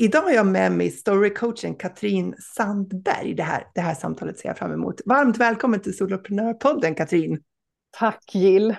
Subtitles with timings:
[0.00, 3.34] Idag har jag med mig storycoachen Katrin Sandberg.
[3.34, 5.00] Det här, det här samtalet ser jag fram emot.
[5.06, 7.42] Varmt välkommen till Soloprenörpodden Katrin.
[7.90, 8.76] Tack Jill.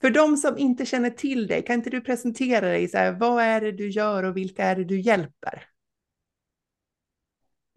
[0.00, 2.88] För de som inte känner till dig, kan inte du presentera dig?
[2.88, 5.64] Så här, vad är det du gör och vilka är det du hjälper?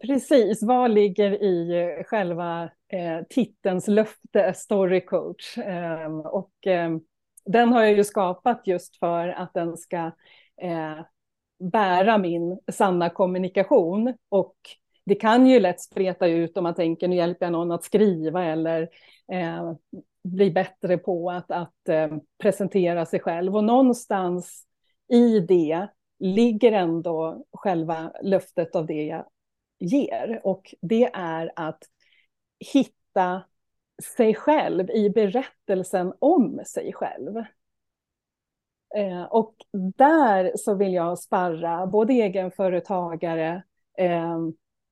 [0.06, 5.58] Precis, vad ligger i eh, själva eh, titelns löfte, storycoach?
[5.58, 6.90] Eh, och eh,
[7.44, 9.96] den har jag ju skapat just för att den ska
[10.62, 11.00] eh,
[11.62, 14.14] bära min sanna kommunikation.
[14.28, 14.56] Och
[15.04, 18.44] det kan ju lätt spreta ut om man tänker nu hjälper jag någon att skriva
[18.44, 18.88] eller
[19.32, 19.72] eh,
[20.24, 23.56] bli bättre på att, att eh, presentera sig själv.
[23.56, 24.66] Och någonstans
[25.08, 25.88] i det
[26.18, 29.26] ligger ändå själva löftet av det jag
[29.78, 30.40] ger.
[30.44, 31.82] Och det är att
[32.72, 33.42] hitta
[34.16, 37.44] sig själv i berättelsen om sig själv.
[38.96, 39.54] Eh, och
[39.96, 43.62] där så vill jag sparra både egenföretagare
[43.98, 44.38] eh,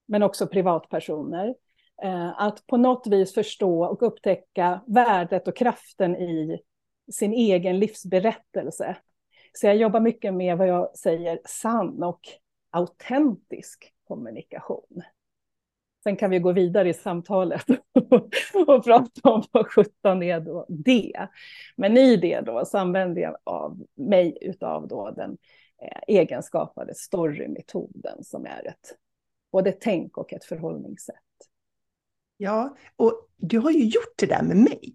[0.07, 1.55] men också privatpersoner.
[2.03, 6.61] Eh, att på något vis förstå och upptäcka värdet och kraften i
[7.13, 8.97] sin egen livsberättelse.
[9.53, 12.21] Så jag jobbar mycket med vad jag säger sann och
[12.71, 15.03] autentisk kommunikation.
[16.03, 17.65] Sen kan vi gå vidare i samtalet
[18.67, 21.29] och prata om vad sjutton är då det.
[21.77, 25.39] Men i det då så använder jag av mig utav då den
[25.83, 28.97] eh, egenskapade storymetoden som är ett
[29.53, 31.17] både tänk och ett förhållningssätt.
[32.37, 34.95] Ja, och du har ju gjort det där med mig.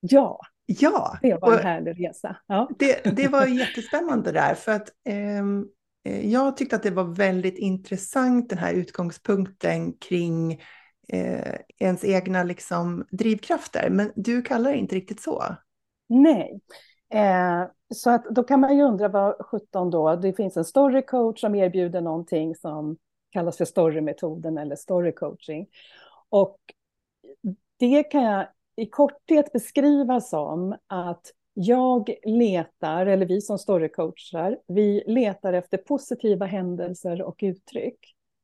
[0.00, 1.18] Ja, ja.
[1.22, 2.36] det var en härlig resa.
[2.46, 2.70] Ja.
[2.78, 5.44] Det, det var jättespännande där, för att Eh,
[6.04, 10.52] Eh, jag tyckte att det var väldigt intressant den här utgångspunkten kring
[11.08, 13.90] eh, ens egna liksom, drivkrafter.
[13.90, 15.44] Men du kallar det inte riktigt så.
[16.08, 16.60] Nej.
[17.14, 21.40] Eh, så att då kan man ju undra vad 17 då, det finns en storycoach
[21.40, 22.96] som erbjuder någonting som
[23.30, 25.66] kallas för storymetoden eller storycoaching.
[26.28, 26.58] Och
[27.78, 35.02] det kan jag i korthet beskriva som att jag letar, eller vi som storycoachar, vi
[35.06, 37.98] letar efter positiva händelser och uttryck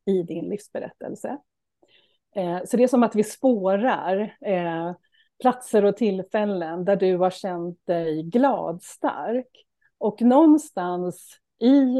[0.06, 1.38] i din livsberättelse.
[2.36, 4.92] Eh, så det är som att vi spårar eh,
[5.40, 9.66] platser och tillfällen där du har känt dig glad, stark.
[9.98, 11.98] Och någonstans i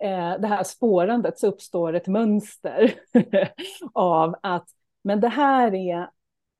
[0.00, 2.94] eh, det här spårandet så uppstår ett mönster
[3.92, 4.68] av att
[5.02, 6.10] men det här är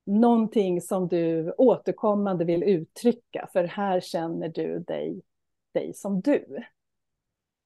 [0.05, 5.21] någonting som du återkommande vill uttrycka, för här känner du dig,
[5.73, 6.63] dig som du.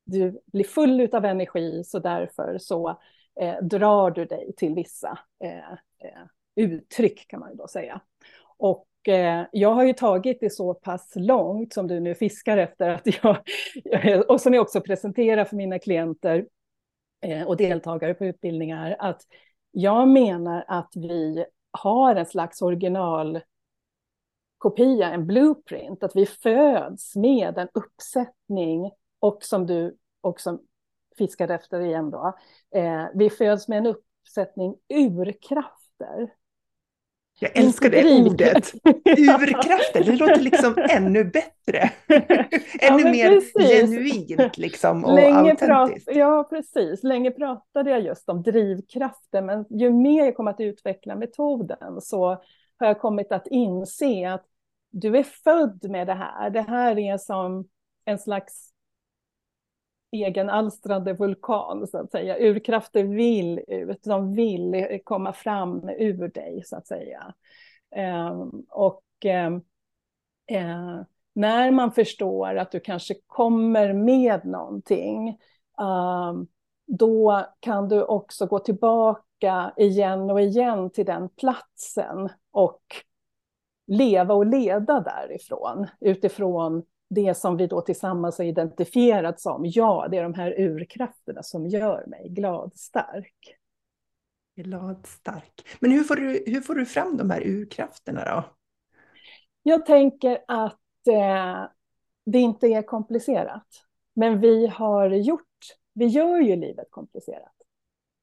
[0.06, 3.00] Du blir full av energi, så därför så
[3.40, 6.26] eh, drar du dig till vissa eh, eh,
[6.56, 8.02] uttryck, kan man ju då säga.
[8.58, 12.90] Och eh, jag har ju tagit det så pass långt som du nu fiskar efter,
[12.90, 13.38] att jag,
[14.28, 16.46] och som jag också presenterar för mina klienter
[17.22, 19.22] eh, och deltagare på utbildningar, att
[19.72, 23.46] jag menar att vi har en slags originalkopia,
[25.12, 30.60] en blueprint, att vi föds med en uppsättning och som du också
[31.18, 32.34] fiskade efter igen då,
[32.76, 36.34] eh, vi föds med en uppsättning urkrafter.
[37.40, 38.74] Jag älskar det ordet.
[39.06, 41.92] Urkrafter, det låter liksom ännu bättre.
[42.80, 43.72] ännu ja, mer precis.
[43.72, 46.10] genuint liksom, och Länge autentiskt.
[46.14, 47.04] Ja, precis.
[47.04, 52.28] Länge pratade jag just om drivkrafter, men ju mer jag kom att utveckla metoden så
[52.80, 54.46] har jag kommit att inse att
[54.92, 56.50] du är född med det här.
[56.50, 57.68] Det här är som
[58.06, 58.75] en slags
[60.12, 62.40] egenalstrande vulkan, så att säga.
[62.40, 67.34] Urkrafter vill ut, de vill komma fram ur dig, så att säga.
[67.96, 69.56] Ehm, och ehm,
[70.48, 71.02] eh,
[71.34, 75.30] när man förstår att du kanske kommer med någonting,
[75.80, 76.48] ehm,
[76.88, 82.82] då kan du också gå tillbaka igen och igen till den platsen och
[83.88, 86.84] leva och leda därifrån, utifrån
[87.16, 91.68] det som vi då tillsammans har identifierat som, ja, det är de här urkrafterna som
[91.68, 93.58] gör mig glad, stark.
[94.56, 95.68] Glad, stark.
[95.80, 98.44] Men hur får du, hur får du fram de här urkrafterna då?
[99.64, 101.66] Jag tänker att eh,
[102.26, 103.68] det inte är komplicerat.
[104.14, 105.42] Men vi har gjort,
[105.94, 107.54] vi gör ju livet komplicerat.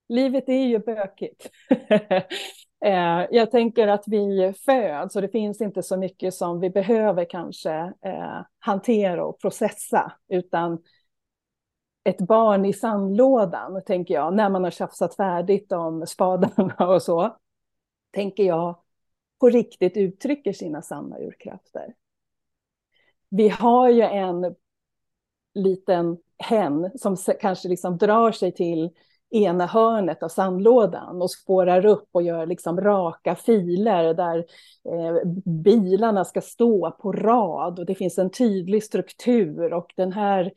[0.08, 1.50] Livet är ju bökigt.
[2.84, 7.24] Eh, jag tänker att vi föds och det finns inte så mycket som vi behöver
[7.24, 10.82] kanske eh, hantera och processa, utan
[12.04, 17.36] ett barn i sandlådan, tänker jag, när man har tjafsat färdigt om spadarna och så,
[18.10, 18.82] tänker jag,
[19.40, 21.94] på riktigt uttrycker sina sanna urkrafter.
[23.28, 24.54] Vi har ju en
[25.54, 28.90] liten hen som kanske liksom drar sig till
[29.32, 34.38] ena hörnet av sandlådan och spårar upp och gör liksom raka filer där
[34.88, 40.52] eh, bilarna ska stå på rad och det finns en tydlig struktur och den här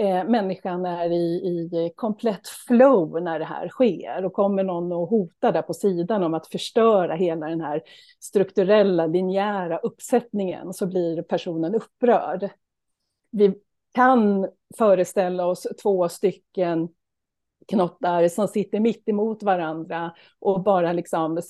[0.00, 5.08] eh, människan är i, i komplett flow när det här sker och kommer någon och
[5.08, 7.82] hotar där på sidan om att förstöra hela den här
[8.20, 12.48] strukturella linjära uppsättningen så blir personen upprörd.
[13.30, 13.54] Vi
[13.94, 14.48] kan
[14.78, 16.88] föreställa oss två stycken
[17.68, 21.40] knottar som sitter mitt emot varandra och bara liksom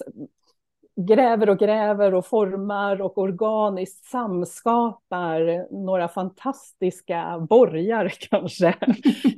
[1.00, 8.75] gräver och gräver och formar och organiskt samskapar några fantastiska borgar kanske.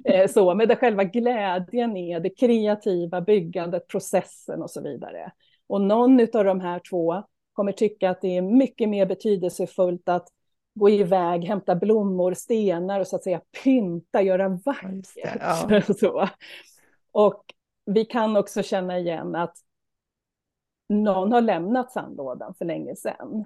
[0.05, 5.33] Eh, så, men där själva glädjen är det kreativa byggandet, processen och så vidare.
[5.67, 7.23] Och någon av de här två
[7.53, 10.29] kommer tycka att det är mycket mer betydelsefullt att
[10.75, 15.39] gå iväg, hämta blommor, stenar och så att säga pynta, göra vackert.
[15.41, 15.81] Ja.
[16.01, 16.29] så.
[17.13, 17.45] Och
[17.87, 19.57] vi kan också känna igen att
[20.89, 23.45] någon har lämnat sandlådan för länge sedan.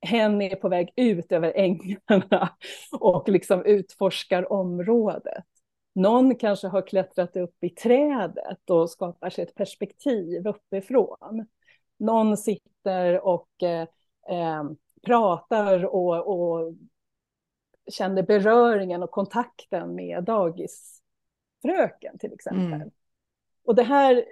[0.00, 2.56] Hen är på väg ut över ängarna
[3.00, 5.44] och liksom utforskar området.
[5.94, 11.46] Någon kanske har klättrat upp i trädet och skapar sig ett perspektiv uppifrån.
[11.98, 13.88] Någon sitter och eh,
[14.28, 14.64] eh
[15.06, 16.74] pratar och, och
[17.92, 21.02] känner beröringen och kontakten med dagis
[21.66, 22.72] dagisfröken till exempel.
[22.72, 22.90] Mm.
[23.64, 24.24] Och det här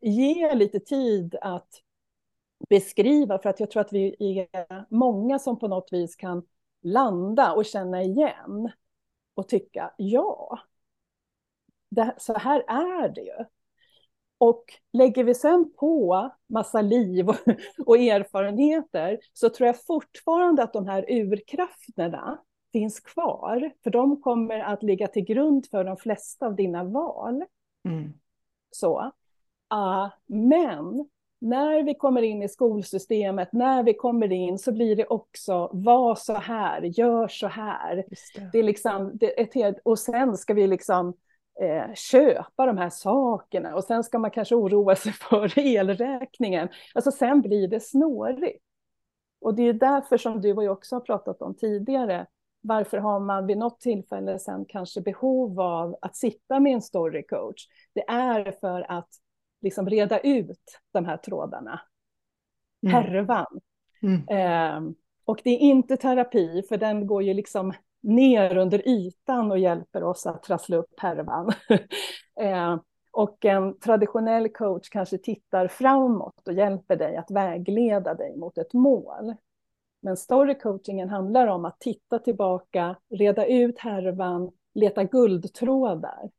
[0.00, 1.82] ger lite tid att
[2.68, 4.16] beskriva, för att jag tror att vi
[4.52, 6.42] är många som på något vis kan
[6.82, 8.70] landa och känna igen
[9.34, 10.58] och tycka ja,
[11.88, 13.44] det, så här är det ju.
[14.38, 17.36] Och lägger vi sen på massa liv och,
[17.86, 22.38] och erfarenheter så tror jag fortfarande att de här urkrafterna
[22.72, 27.44] finns kvar, för de kommer att ligga till grund för de flesta av dina val.
[27.84, 28.12] Mm.
[28.70, 29.00] Så.
[29.74, 31.08] Uh, men
[31.42, 36.14] när vi kommer in i skolsystemet, när vi kommer in så blir det också var
[36.14, 37.96] så här, gör så här.
[37.96, 38.50] Det.
[38.52, 38.58] det.
[38.58, 41.14] är liksom, det är helt, och sen ska vi liksom
[41.60, 46.68] eh, köpa de här sakerna och sen ska man kanske oroa sig för elräkningen.
[46.94, 48.64] Alltså sen blir det snårigt.
[49.40, 52.26] Och det är därför som du och jag också har pratat om tidigare.
[52.64, 57.22] Varför har man vid något tillfälle sen kanske behov av att sitta med en story
[57.26, 57.66] coach?
[57.94, 59.08] Det är för att
[59.60, 61.80] liksom reda ut de här trådarna.
[62.86, 62.94] Mm.
[62.94, 63.60] Härvan.
[64.02, 64.28] Mm.
[64.28, 64.92] Eh,
[65.24, 67.72] och det är inte terapi, för den går ju liksom
[68.02, 71.52] ner under ytan och hjälper oss att trassla upp härvan.
[72.40, 72.80] eh,
[73.10, 78.72] och en traditionell coach kanske tittar framåt och hjälper dig att vägleda dig mot ett
[78.72, 79.34] mål.
[80.04, 86.30] Men storycoachingen handlar om att titta tillbaka, reda ut härvan, leta guldtrådar.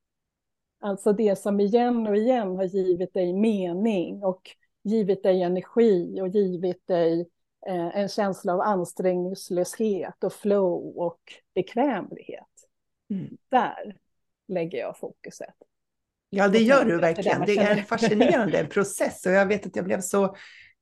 [0.80, 4.42] Alltså det som igen och igen har givit dig mening och
[4.84, 7.30] givit dig energi och givit dig
[7.68, 11.20] eh, en känsla av ansträngningslöshet och flow och
[11.56, 12.48] bekvämlighet.
[13.10, 13.38] Mm.
[13.50, 13.98] Där
[14.48, 15.56] lägger jag fokuset.
[16.30, 17.46] Ja, det gör du verkligen.
[17.46, 20.36] Det är en fascinerande process och jag vet att jag blev så,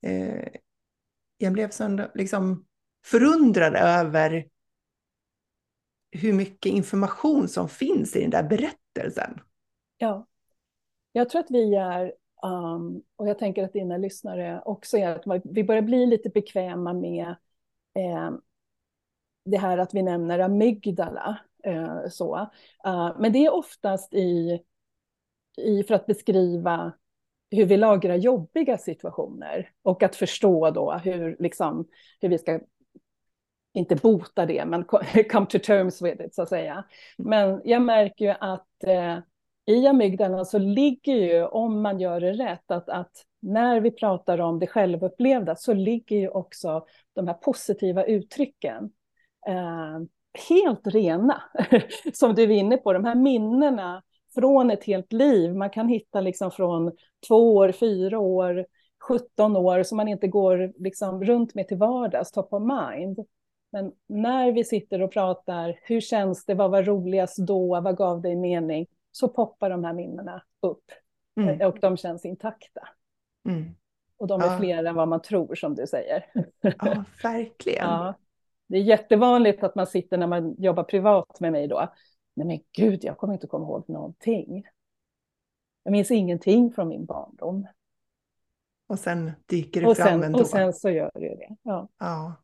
[0.05, 0.47] eh,
[1.37, 2.65] jag blev så liksom
[3.05, 4.47] förundrad över
[6.11, 9.41] hur mycket information som finns i den där berättelsen.
[9.97, 10.27] Ja,
[11.11, 15.41] jag tror att vi är, um, och jag tänker att dina lyssnare också är, att
[15.45, 17.27] vi börjar bli lite bekväma med
[17.95, 18.31] eh,
[19.45, 21.39] det här att vi nämner amygdala.
[21.63, 22.49] Eh, så.
[22.87, 24.61] Uh, men det är oftast i,
[25.57, 26.93] i, för att beskriva
[27.51, 31.87] hur vi lagrar jobbiga situationer och att förstå då hur, liksom,
[32.21, 32.59] hur vi ska
[33.73, 34.83] inte bota det, men
[35.31, 36.83] come to terms with it, så att säga.
[37.17, 39.17] Men jag märker ju att eh,
[39.65, 43.11] i amygdala så ligger ju, om man gör det rätt, att, att
[43.41, 48.91] när vi pratar om det självupplevda så ligger ju också de här positiva uttrycken
[49.47, 49.99] eh,
[50.49, 51.43] helt rena,
[52.13, 54.03] som du är inne på, de här minnena
[54.35, 55.55] från ett helt liv.
[55.55, 56.91] Man kan hitta liksom från
[57.27, 58.65] två år, fyra år,
[59.07, 63.19] 17 år som man inte går liksom runt med till vardags, top of mind.
[63.71, 68.21] Men när vi sitter och pratar, hur känns det, vad var roligast då, vad gav
[68.21, 68.87] dig mening?
[69.11, 70.91] så poppar de här minnena upp
[71.35, 71.67] mm.
[71.67, 72.87] och de känns intakta.
[73.49, 73.75] Mm.
[74.17, 76.25] Och de är fler än vad man tror, som du säger.
[76.61, 77.85] Ja, verkligen.
[77.89, 78.13] Ja.
[78.67, 81.93] Det är jättevanligt att man sitter när man jobbar privat med mig då.
[82.33, 84.67] Nej men gud, jag kommer inte komma ihåg någonting.
[85.83, 87.67] Jag minns ingenting från min barndom.
[88.87, 90.39] Och sen dyker det och fram sen, ändå.
[90.39, 91.55] Och sen så gör det det.
[91.61, 91.87] Ja.
[91.97, 92.35] ja.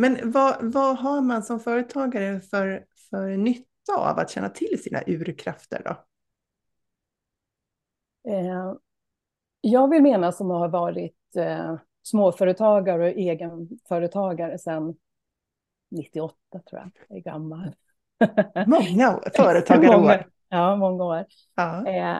[0.00, 5.02] Men vad, vad har man som företagare för, för nytta av att känna till sina
[5.06, 5.90] urkrafter då?
[8.30, 8.74] Eh,
[9.60, 14.94] jag vill mena som har varit eh, småföretagare och egenföretagare sedan
[15.90, 16.36] 98
[16.70, 16.90] tror jag.
[17.08, 17.74] Jag är gammal.
[18.66, 19.98] Många företagarår.
[19.98, 21.24] många, ja, många år.
[21.54, 21.86] Ja.
[21.86, 22.18] Eh,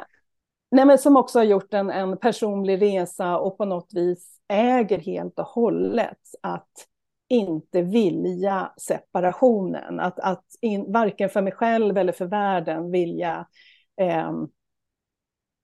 [0.70, 4.99] nej, men som också har gjort en, en personlig resa och på något vis äger
[4.99, 6.87] helt och hållet att
[7.30, 10.00] inte vilja separationen.
[10.00, 13.46] Att, att in, varken för mig själv eller för världen vilja
[14.00, 14.32] eh,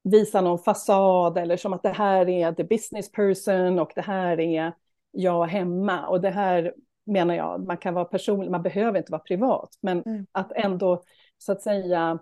[0.03, 4.41] visa någon fasad eller som att det här är the business person och det här
[4.41, 4.73] är
[5.11, 6.07] jag hemma.
[6.07, 6.75] Och det här
[7.07, 10.27] menar jag, man kan vara personlig, man behöver inte vara privat, men mm.
[10.33, 11.03] att ändå
[11.39, 12.19] så att säga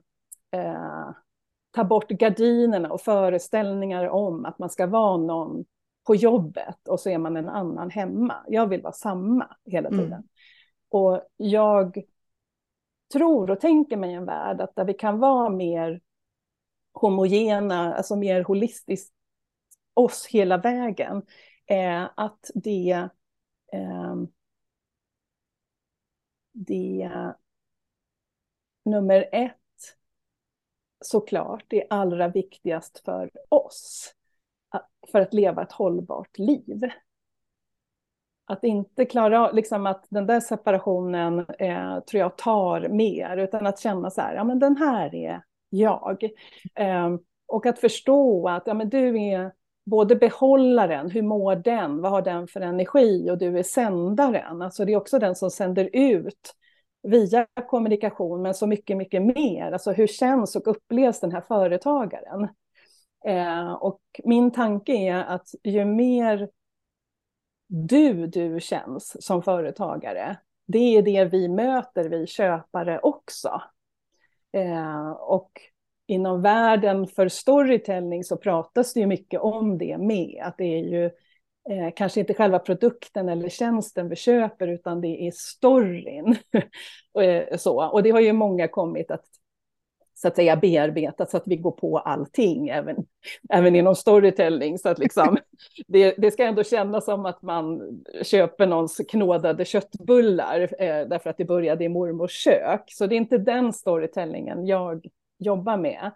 [0.51, 1.11] eh,
[1.71, 5.65] ta bort gardinerna och föreställningar om att man ska vara någon
[6.07, 8.45] på jobbet och så är man en annan hemma.
[8.49, 10.01] Jag vill vara samma hela mm.
[10.01, 10.13] tiden.
[10.13, 10.29] Mm.
[10.89, 12.03] Och jag
[13.13, 16.01] tror och tänker mig en värld att där vi kan vara mer
[16.93, 19.15] homogena, alltså mer holistiskt
[19.95, 21.23] oss hela vägen,
[21.67, 23.09] eh, att det,
[23.73, 24.17] eh,
[26.53, 27.11] det
[28.85, 29.59] nummer ett
[31.05, 34.15] såklart är allra viktigast för oss
[35.13, 36.81] för att leva ett hållbart liv.
[38.47, 43.81] Att inte klara liksom att den där separationen eh, tror jag tar mer, utan att
[43.81, 46.25] känna så här, ja men den här är jag.
[46.75, 49.53] Eh, och att förstå att ja, men du är
[49.85, 54.85] både behållaren, hur mår den, vad har den för energi och du är sändaren, alltså
[54.85, 56.55] det är också den som sänder ut
[57.03, 62.49] via kommunikation, men så mycket, mycket mer, alltså hur känns och upplevs den här företagaren?
[63.27, 66.49] Eh, och min tanke är att ju mer
[67.67, 73.63] du, du känns som företagare, det är det vi möter, vi köpare också.
[74.53, 75.51] Eh, och
[76.07, 80.85] inom världen för storytelling så pratas det ju mycket om det med, att det är
[80.85, 81.05] ju
[81.71, 86.37] eh, kanske inte själva produkten eller tjänsten vi köper, utan det är storyn.
[87.13, 87.89] och, eh, så.
[87.89, 89.25] och det har ju många kommit att
[90.15, 92.97] så att säga bearbetat så att vi går på allting, även,
[93.51, 94.79] även inom storytelling.
[94.79, 95.37] Så att liksom,
[95.87, 97.81] det, det ska ändå kännas som att man
[98.23, 102.85] köper någons knådade köttbullar eh, därför att det började i mormors kök.
[102.87, 105.07] Så det är inte den storytellingen jag
[105.39, 106.11] jobbar med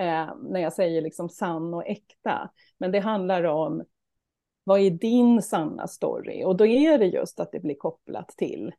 [0.00, 2.50] eh, när jag säger liksom sann och äkta.
[2.78, 3.84] Men det handlar om
[4.64, 6.44] vad är din sanna story?
[6.44, 8.72] Och då är det just att det blir kopplat till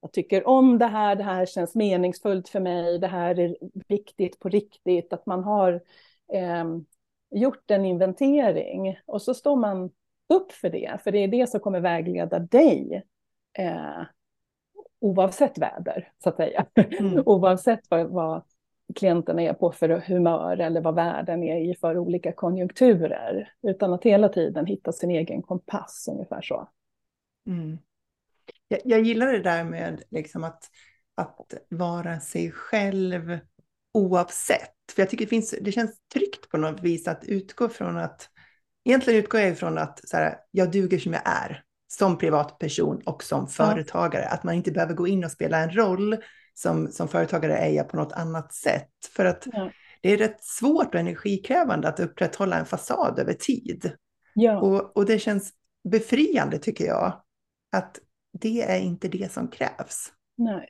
[0.00, 3.56] jag tycker om det här, det här känns meningsfullt för mig, det här är
[3.88, 5.72] viktigt på riktigt, att man har
[6.32, 6.64] eh,
[7.30, 9.90] gjort en inventering och så står man
[10.34, 13.02] upp för det, för det är det som kommer vägleda dig
[13.58, 14.02] eh,
[15.00, 16.66] oavsett väder, så att säga.
[16.74, 17.22] Mm.
[17.26, 18.42] oavsett vad, vad
[18.94, 24.04] klienterna är på för humör eller vad världen är i för olika konjunkturer, utan att
[24.04, 26.68] hela tiden hitta sin egen kompass, ungefär så.
[27.46, 27.78] Mm.
[28.72, 30.64] Jag, jag gillar det där med liksom att,
[31.14, 33.38] att vara sig själv
[33.94, 34.74] oavsett.
[34.94, 38.28] För jag tycker det, finns, det känns tryggt på något vis att utgå från att,
[38.84, 43.22] egentligen utgår jag ifrån att så här, jag duger som jag är, som privatperson och
[43.22, 44.26] som företagare.
[44.26, 46.16] Att man inte behöver gå in och spela en roll.
[46.54, 48.90] Som, som företagare är jag på något annat sätt.
[49.16, 49.70] För att ja.
[50.02, 53.92] det är rätt svårt och energikrävande att upprätthålla en fasad över tid.
[54.34, 54.60] Ja.
[54.60, 55.52] Och, och det känns
[55.88, 57.22] befriande tycker jag.
[57.72, 57.98] Att
[58.32, 60.12] det är inte det som krävs.
[60.36, 60.68] Nej.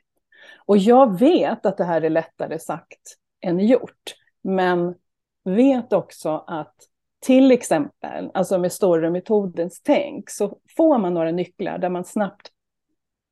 [0.65, 4.15] Och jag vet att det här är lättare sagt än gjort.
[4.41, 4.95] Men
[5.43, 6.75] vet också att
[7.19, 12.51] till exempel, alltså med storymetodens tänk, så får man några nycklar där man snabbt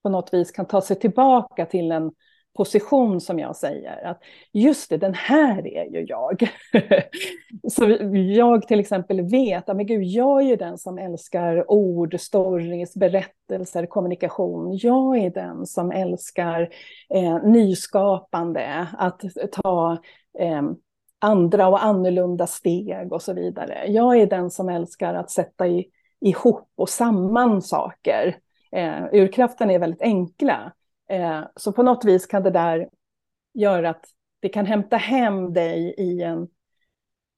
[0.04, 2.12] på något vis kan ta sig tillbaka till en
[2.60, 4.06] position som jag säger.
[4.06, 4.22] Att
[4.54, 6.52] just det, den här är ju jag.
[7.72, 7.98] så
[8.36, 14.78] jag till exempel vet att jag är ju den som älskar ord, stories, berättelser, kommunikation.
[14.78, 16.70] Jag är den som älskar
[17.10, 19.98] eh, nyskapande, att ta
[20.40, 20.62] eh,
[21.20, 23.86] andra och annorlunda steg och så vidare.
[23.88, 25.86] Jag är den som älskar att sätta i,
[26.22, 28.38] ihop och samman saker.
[28.72, 30.74] Eh, urkraften är väldigt enkla.
[31.10, 32.90] Eh, så på något vis kan det där
[33.54, 34.06] göra att
[34.40, 36.48] det kan hämta hem dig i, en,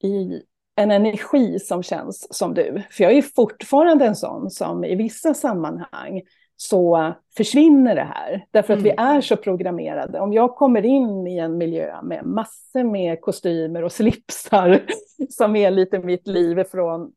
[0.04, 0.42] i
[0.76, 2.84] en energi som känns som du.
[2.92, 6.22] För jag är fortfarande en sån som i vissa sammanhang
[6.56, 8.46] så försvinner det här.
[8.52, 8.84] Därför att mm.
[8.84, 10.20] vi är så programmerade.
[10.20, 14.86] Om jag kommer in i en miljö med massor med kostymer och slipsar
[15.30, 17.12] som är lite mitt liv från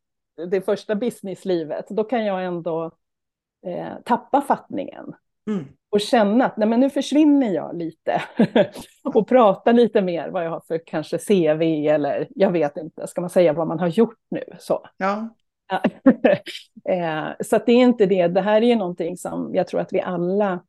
[0.50, 2.90] det första businesslivet, då kan jag ändå
[3.66, 5.14] eh, tappa fattningen.
[5.46, 5.64] Mm.
[5.94, 8.22] Och känna att nej, men nu försvinner jag lite.
[9.14, 13.20] och prata lite mer vad jag har för kanske CV eller jag vet inte, ska
[13.20, 14.44] man säga vad man har gjort nu?
[14.58, 14.86] Så.
[14.96, 15.28] Ja.
[16.88, 19.92] eh, så det är inte det, det här är ju någonting som jag tror att
[19.92, 20.64] vi alla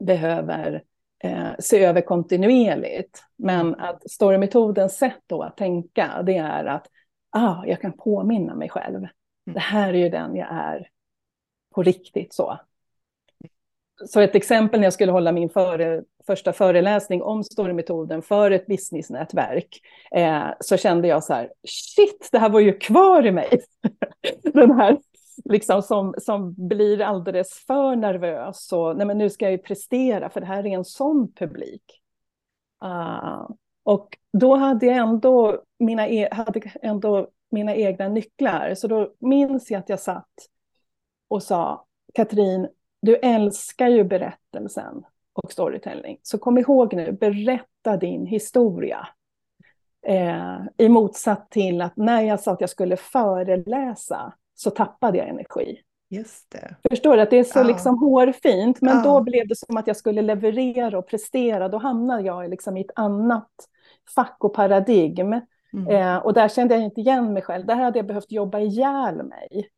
[0.00, 0.82] behöver
[1.24, 3.24] eh, se över kontinuerligt.
[3.36, 3.80] Men mm.
[3.80, 6.86] att storymetodens sätt då att tänka, det är att
[7.30, 8.96] ah, jag kan påminna mig själv.
[8.96, 9.10] Mm.
[9.44, 10.88] Det här är ju den jag är
[11.74, 12.58] på riktigt så.
[14.06, 18.66] Så ett exempel när jag skulle hålla min före, första föreläsning om storymetoden för ett
[18.66, 19.80] businessnätverk,
[20.10, 23.60] eh, så kände jag så här, shit, det här var ju kvar i mig.
[24.42, 24.98] Den här
[25.44, 30.30] liksom som, som blir alldeles för nervös och nej men nu ska jag ju prestera
[30.30, 32.02] för det här är en sån publik.
[32.84, 33.50] Uh,
[33.82, 38.74] och då hade jag ändå mina, e hade ändå mina egna nycklar.
[38.74, 40.34] Så då minns jag att jag satt
[41.28, 42.68] och sa, Katrin,
[43.02, 46.18] du älskar ju berättelsen och storytelling.
[46.22, 49.08] Så kom ihåg nu, berätta din historia.
[50.06, 55.28] Eh, I motsats till att när jag sa att jag skulle föreläsa så tappade jag
[55.28, 55.80] energi.
[56.10, 56.76] Just det.
[56.90, 57.22] Förstår du?
[57.22, 57.62] Att det är så ja.
[57.62, 58.80] liksom hårfint.
[58.80, 59.02] Men ja.
[59.02, 61.68] då blev det som att jag skulle leverera och prestera.
[61.68, 63.50] Då hamnade jag liksom i ett annat
[64.14, 65.40] fack och paradigm.
[65.72, 65.86] Mm.
[65.86, 67.66] Eh, och där kände jag inte igen mig själv.
[67.66, 69.70] Där hade jag behövt jobba ihjäl mig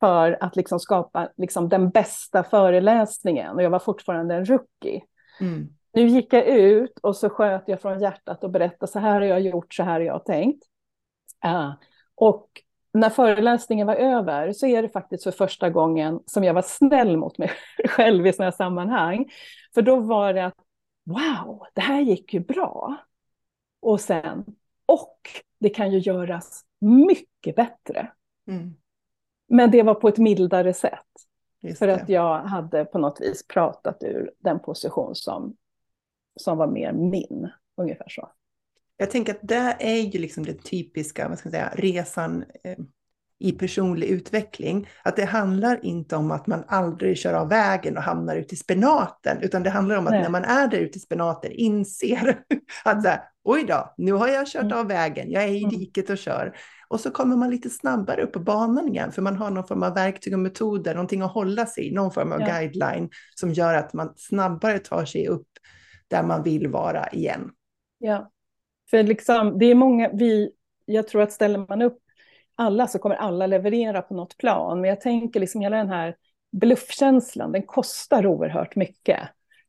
[0.00, 3.54] för att liksom skapa liksom den bästa föreläsningen.
[3.54, 5.02] Och jag var fortfarande en rookie.
[5.40, 5.68] Mm.
[5.92, 9.26] Nu gick jag ut och så sköt jag från hjärtat och berättade så här har
[9.26, 10.62] jag gjort, så här har jag tänkt.
[11.44, 11.72] Uh,
[12.14, 12.48] och
[12.92, 17.16] när föreläsningen var över så är det faktiskt för första gången som jag var snäll
[17.16, 17.50] mot mig
[17.88, 19.30] själv i sådana här sammanhang.
[19.74, 20.58] För då var det att
[21.04, 22.96] wow, det här gick ju bra.
[23.80, 24.44] Och sen,
[24.86, 25.18] och
[25.60, 28.12] det kan ju göras mycket bättre.
[28.48, 28.74] Mm.
[29.50, 31.06] Men det var på ett mildare sätt.
[31.62, 31.94] Just för det.
[31.94, 35.56] att jag hade på något vis pratat ur den position som,
[36.36, 38.30] som var mer min, ungefär så.
[38.96, 42.78] Jag tänker att det är ju liksom den typiska vad ska jag säga, resan eh,
[43.38, 44.88] i personlig utveckling.
[45.02, 48.58] Att det handlar inte om att man aldrig kör av vägen och hamnar ute i
[48.58, 50.22] spenaten, utan det handlar om att Nej.
[50.22, 52.42] när man är där ute i spenaten inser
[52.84, 54.78] att så här, oj då, nu har jag kört mm.
[54.78, 55.70] av vägen, jag är i mm.
[55.70, 56.56] diket och kör.
[56.90, 59.82] Och så kommer man lite snabbare upp på banan igen, för man har någon form
[59.82, 62.46] av verktyg och metoder, någonting att hålla sig i, någon form av ja.
[62.46, 65.48] guideline som gör att man snabbare tar sig upp
[66.08, 67.50] där man vill vara igen.
[67.98, 68.30] Ja,
[68.90, 70.50] för liksom, det är många, vi,
[70.84, 71.98] jag tror att ställer man upp
[72.54, 74.80] alla så kommer alla leverera på något plan.
[74.80, 76.16] Men jag tänker liksom hela den här
[76.52, 79.20] bluffkänslan, den kostar oerhört mycket.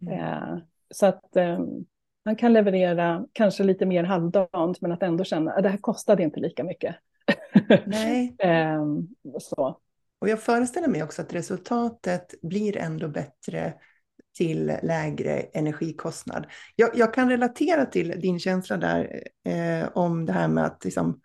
[0.02, 0.20] Mm.
[0.20, 0.58] Eh,
[0.94, 1.60] så att eh,
[2.26, 6.24] man kan leverera kanske lite mer halvdant, men att ändå känna att det här kostade
[6.24, 6.96] inte lika mycket.
[7.86, 8.36] Nej.
[8.40, 8.86] eh,
[9.40, 9.80] så.
[10.20, 13.74] Och jag föreställer mig också att resultatet blir ändå bättre
[14.38, 16.48] till lägre energikostnad.
[16.76, 21.22] Jag, jag kan relatera till din känsla där eh, om det här med att liksom,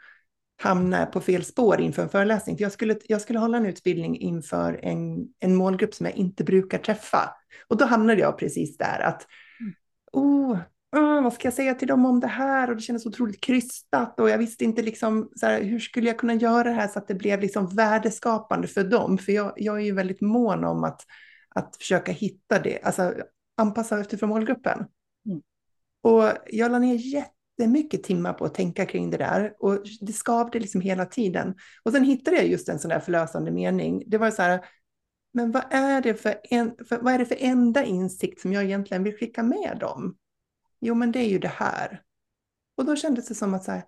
[0.63, 2.57] hamna på fel spår inför en föreläsning.
[2.57, 6.45] För jag, skulle, jag skulle hålla en utbildning inför en, en målgrupp som jag inte
[6.45, 7.31] brukar träffa.
[7.69, 9.27] Och då hamnade jag precis där att,
[10.13, 10.59] oh,
[10.93, 12.71] oh, vad ska jag säga till dem om det här?
[12.71, 16.19] Och det kändes otroligt krystat och jag visste inte liksom, så här, hur skulle jag
[16.19, 19.19] kunna göra det här så att det blev liksom värdeskapande för dem?
[19.19, 21.01] För jag, jag är ju väldigt mån om att,
[21.55, 23.15] att försöka hitta det, alltså
[23.57, 24.79] anpassa efter målgruppen.
[25.27, 25.43] Mm.
[26.03, 30.13] Och jag la ner jätte jättemycket timmar på att tänka kring det där och det
[30.13, 31.55] skavde liksom hela tiden.
[31.83, 34.03] Och sen hittade jag just en sån där förlösande mening.
[34.07, 34.65] Det var så här,
[35.33, 38.65] men vad är det för, en, för, vad är det för enda insikt som jag
[38.65, 40.17] egentligen vill skicka med dem?
[40.87, 42.03] Jo, men det är ju det här.
[42.77, 43.83] Och då kändes det som att så här,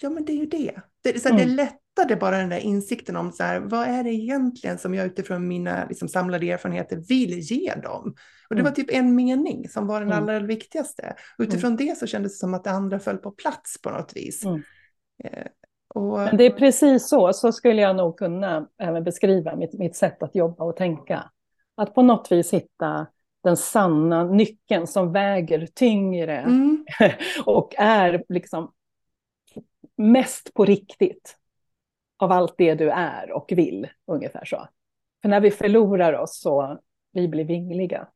[0.00, 0.80] ja, men det är ju det.
[1.02, 1.48] Det, så här, mm.
[1.48, 5.06] det lättade bara den där insikten om så här, vad är det egentligen som jag
[5.06, 8.14] utifrån mina liksom, samlade erfarenheter vill ge dem?
[8.48, 8.64] Och det mm.
[8.64, 10.22] var typ en mening som var den mm.
[10.22, 11.14] allra viktigaste.
[11.38, 11.86] Utifrån mm.
[11.86, 14.44] det så kändes det som att det andra föll på plats på något vis.
[14.44, 14.62] Mm.
[15.24, 15.46] Eh,
[15.94, 16.18] och...
[16.18, 20.22] Men det är precis så, så skulle jag nog kunna även beskriva mitt, mitt sätt
[20.22, 21.30] att jobba och tänka.
[21.76, 23.06] Att på något vis hitta
[23.44, 26.84] den sanna nyckeln som väger tyngre mm.
[27.44, 28.72] och är liksom
[29.96, 31.36] mest på riktigt
[32.18, 34.68] av allt det du är och vill, ungefär så.
[35.22, 36.78] För när vi förlorar oss så
[37.12, 38.08] vi blir vingliga.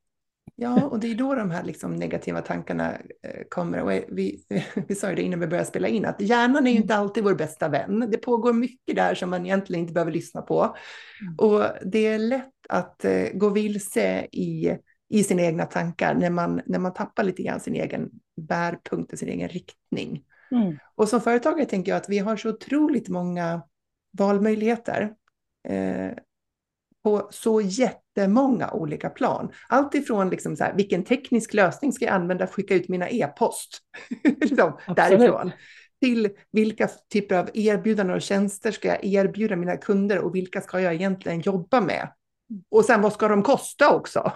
[0.56, 3.82] Ja, och det är då de här liksom negativa tankarna eh, kommer.
[3.82, 4.44] Och vi,
[4.88, 7.24] vi sa ju det innan vi började spela in, att hjärnan är ju inte alltid
[7.24, 8.08] vår bästa vän.
[8.10, 10.76] Det pågår mycket där som man egentligen inte behöver lyssna på.
[11.20, 11.34] Mm.
[11.38, 16.60] Och det är lätt att eh, gå vilse i, i sina egna tankar när man,
[16.66, 20.24] när man tappar lite grann sin egen bärpunkt och sin egen riktning.
[20.50, 20.78] Mm.
[20.94, 23.62] Och som företagare tänker jag att vi har så otroligt många
[24.18, 25.12] valmöjligheter.
[25.68, 26.10] Eh,
[27.02, 29.52] på så jättemånga olika plan.
[29.68, 32.88] Allt ifrån liksom så här, vilken teknisk lösning ska jag använda för att skicka ut
[32.88, 33.78] mina e-post
[34.40, 35.50] liksom, därifrån,
[36.00, 40.80] till vilka typer av erbjudanden och tjänster ska jag erbjuda mina kunder och vilka ska
[40.80, 42.08] jag egentligen jobba med?
[42.70, 44.32] Och sen vad ska de kosta också?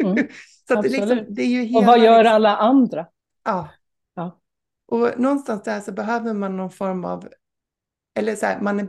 [0.00, 0.28] Mm,
[0.68, 3.06] så det, liksom, det är ju hela, och vad gör liksom- alla andra?
[3.44, 3.68] Ja.
[4.14, 4.40] ja.
[4.86, 7.28] Och någonstans där så behöver man någon form av,
[8.18, 8.88] eller så här, man är,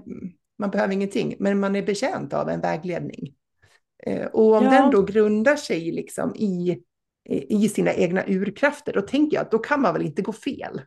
[0.58, 3.34] man behöver ingenting, men man är betjänt av en vägledning.
[4.04, 4.72] Eh, och om ja.
[4.72, 6.82] den då grundar sig liksom i,
[7.30, 10.82] i sina egna urkrafter, då tänker jag att då kan man väl inte gå fel.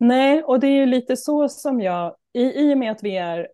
[0.00, 3.16] Nej, och det är ju lite så som jag, i, i och med att vi
[3.16, 3.48] är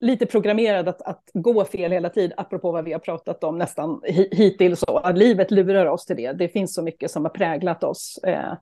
[0.00, 4.00] lite programmerad att, att gå fel hela tiden, apropå vad vi har pratat om nästan
[4.30, 4.80] hittills.
[4.80, 6.32] Så, att livet lurar oss till det.
[6.32, 8.52] Det finns så mycket som har präglat oss eh,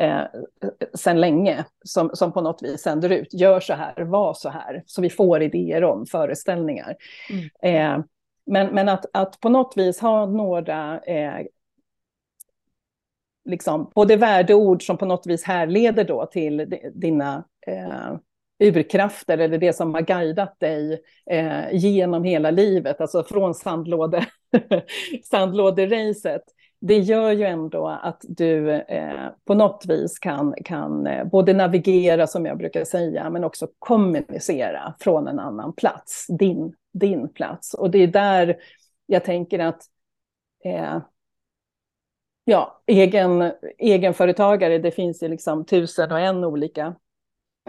[0.00, 0.24] eh,
[0.94, 4.82] sedan länge, som, som på något vis sänder ut, gör så här, var så här,
[4.86, 6.96] så vi får idéer om föreställningar.
[7.30, 7.98] Mm.
[7.98, 8.04] Eh,
[8.46, 11.46] men men att, att på något vis ha några eh,
[13.44, 18.16] liksom, både värdeord som på något vis härleder då till dina eh,
[18.60, 24.26] urkrafter eller det som har guidat dig eh, genom hela livet, alltså från sandlåde,
[25.30, 26.42] sandlåderacet,
[26.80, 32.26] det gör ju ändå att du eh, på något vis kan, kan eh, både navigera,
[32.26, 37.74] som jag brukar säga, men också kommunicera från en annan plats, din, din plats.
[37.74, 38.56] Och det är där
[39.06, 39.82] jag tänker att
[40.64, 40.98] eh,
[42.44, 46.94] ja, egen, egenföretagare, det finns ju liksom tusen och en olika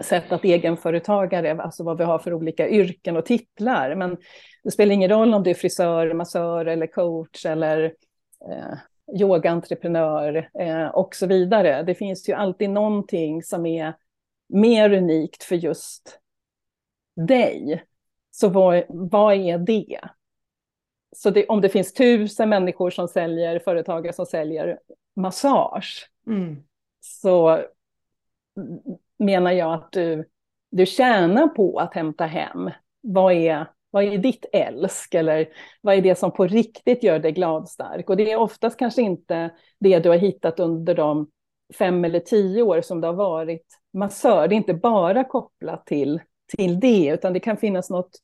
[0.02, 3.94] sätt att egenföretagare, alltså vad vi har för olika yrken och titlar.
[3.94, 4.16] Men
[4.64, 7.84] det spelar ingen roll om du är frisör, massör eller coach eller
[8.50, 8.78] eh,
[9.20, 11.82] yogaentreprenör eh, och så vidare.
[11.82, 13.94] Det finns ju alltid någonting som är
[14.48, 16.18] mer unikt för just
[17.26, 17.84] dig.
[18.30, 20.00] Så vad, vad är det?
[21.16, 24.78] Så det, om det finns tusen människor som säljer, företagare som säljer
[25.16, 26.56] massage, mm.
[27.00, 27.64] så
[29.24, 30.28] menar jag att du,
[30.70, 32.70] du tjänar på att hämta hem.
[33.00, 35.48] Vad är, vad är ditt älsk eller
[35.80, 38.10] vad är det som på riktigt gör dig glad stark?
[38.10, 41.30] Och det är oftast kanske inte det du har hittat under de
[41.78, 44.48] fem eller tio år som det har varit massör.
[44.48, 46.20] Det är inte bara kopplat till,
[46.56, 48.18] till det, utan det kan finnas något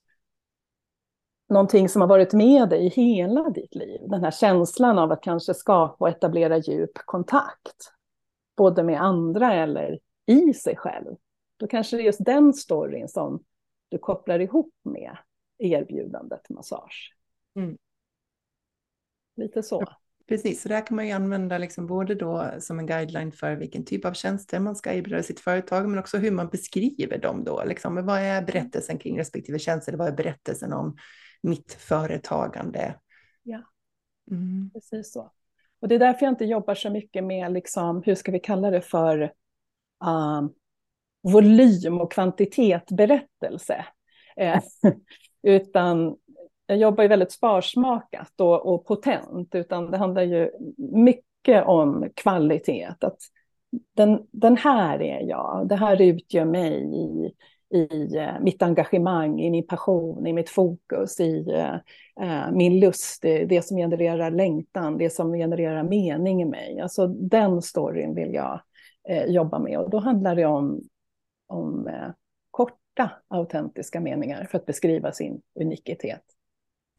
[1.49, 4.01] någonting som har varit med dig hela ditt liv.
[4.09, 7.93] Den här känslan av att kanske skapa och etablera djup kontakt.
[8.57, 9.99] Både med andra eller
[10.29, 11.17] i sig själv,
[11.57, 13.45] då kanske det är just den storyn som
[13.89, 15.17] du kopplar ihop med
[15.59, 17.15] erbjudandet massage.
[17.55, 17.79] Mm.
[19.37, 19.83] Lite så.
[19.87, 19.97] Ja,
[20.29, 23.85] precis, så där kan man ju använda liksom både då som en guideline för vilken
[23.85, 27.65] typ av tjänster man ska erbjuda sitt företag, men också hur man beskriver dem då.
[27.65, 30.97] Liksom, vad är berättelsen kring respektive tjänst, eller vad är berättelsen om
[31.43, 32.95] mitt företagande?
[33.43, 33.63] Ja,
[34.31, 34.71] mm.
[34.75, 35.33] precis så.
[35.81, 38.71] Och det är därför jag inte jobbar så mycket med, liksom, hur ska vi kalla
[38.71, 39.33] det för,
[40.05, 40.49] uh,
[41.23, 43.85] volym och kvantitetberättelse.
[44.37, 44.61] Eh,
[45.43, 46.17] utan
[46.67, 52.89] jag jobbar ju väldigt sparsmakat och, och potent, utan det handlar ju mycket om kvalitet.
[53.01, 53.19] Att
[53.97, 57.33] den, den här är jag, det här utgör mig i,
[57.79, 61.75] i eh, mitt engagemang, i min passion, i mitt fokus, i eh,
[62.27, 66.81] eh min lust, det, det som genererar längtan, det som genererar mening i mig.
[66.81, 68.61] Alltså den storyn vill jag
[69.09, 69.79] eh, jobba med.
[69.79, 70.83] Och då handlar det om,
[71.47, 72.09] om eh,
[72.51, 76.23] korta autentiska meningar för att beskriva sin unikitet.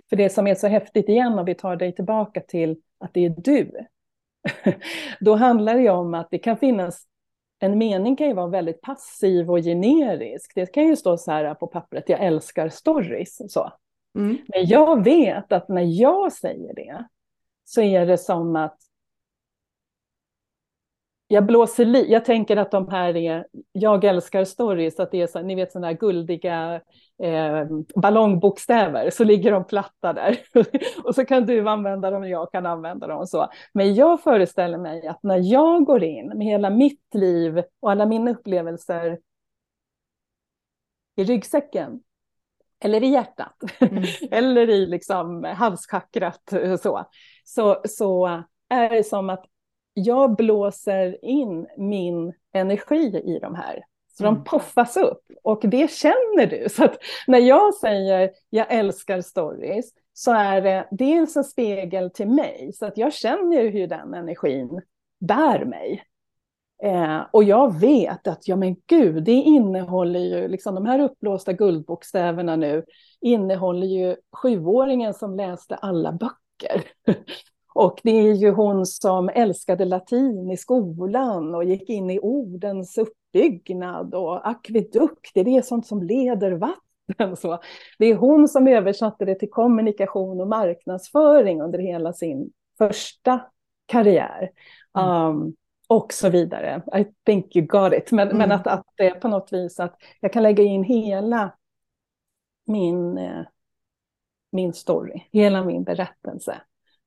[0.10, 3.26] För det som är så häftigt igen, om vi tar dig tillbaka till att det
[3.26, 3.72] är du,
[5.20, 7.06] då handlar det om att det kan finnas
[7.60, 10.52] en mening kan ju vara väldigt passiv och generisk.
[10.56, 13.54] Det kan ju stå så här på pappret, jag älskar stories.
[13.54, 13.74] Så.
[14.16, 14.38] Mm.
[14.48, 17.08] Men jag vet att när jag säger det
[17.66, 18.78] så är det som att
[21.32, 22.12] jag blåser li.
[22.12, 25.72] Jag tänker att de här är, jag älskar stories, att det är så, ni vet
[25.72, 26.82] sådana här guldiga
[27.24, 27.66] eh,
[27.96, 30.40] ballongbokstäver, så ligger de platta där.
[31.04, 33.48] och så kan du använda dem och jag kan använda dem och så.
[33.74, 38.06] Men jag föreställer mig att när jag går in med hela mitt liv och alla
[38.06, 39.20] mina upplevelser
[41.16, 42.00] i ryggsäcken,
[42.80, 44.04] eller i hjärtat, mm.
[44.32, 47.06] eller i liksom halschakrat så,
[47.44, 49.46] så, så är det som att
[50.04, 53.84] jag blåser in min energi i de här.
[54.18, 54.36] Så mm.
[54.36, 56.70] de puffas upp och det känner du.
[56.70, 56.88] Så
[57.28, 62.72] när jag säger jag älskar stories så är det dels en spegel till mig.
[62.74, 64.82] Så att jag känner hur den energin
[65.20, 66.04] bär mig.
[66.84, 71.54] Eh, och jag vet att, ja men gud, det innehåller ju, liksom de här uppblåsta
[71.54, 72.84] guldbokstäverna nu,
[73.22, 76.84] innehåller ju sjuåringen som läste alla böcker.
[77.74, 82.98] och det är ju hon som älskade latin i skolan och gick in i ordens
[82.98, 87.36] uppbyggnad och akvedukt, det är sånt som leder vatten.
[87.38, 87.60] Så
[88.00, 93.42] det är hon som översatte det till kommunikation och marknadsföring under hela sin första
[93.86, 94.52] karriär.
[94.98, 95.10] Mm.
[95.10, 95.56] Um,
[95.88, 96.82] och så vidare.
[97.00, 98.12] I think you got it.
[98.12, 98.38] Men, mm.
[98.38, 101.52] men att, att det på något vis att jag kan lägga in hela
[102.66, 103.42] min, eh,
[104.52, 106.62] min story, hela min berättelse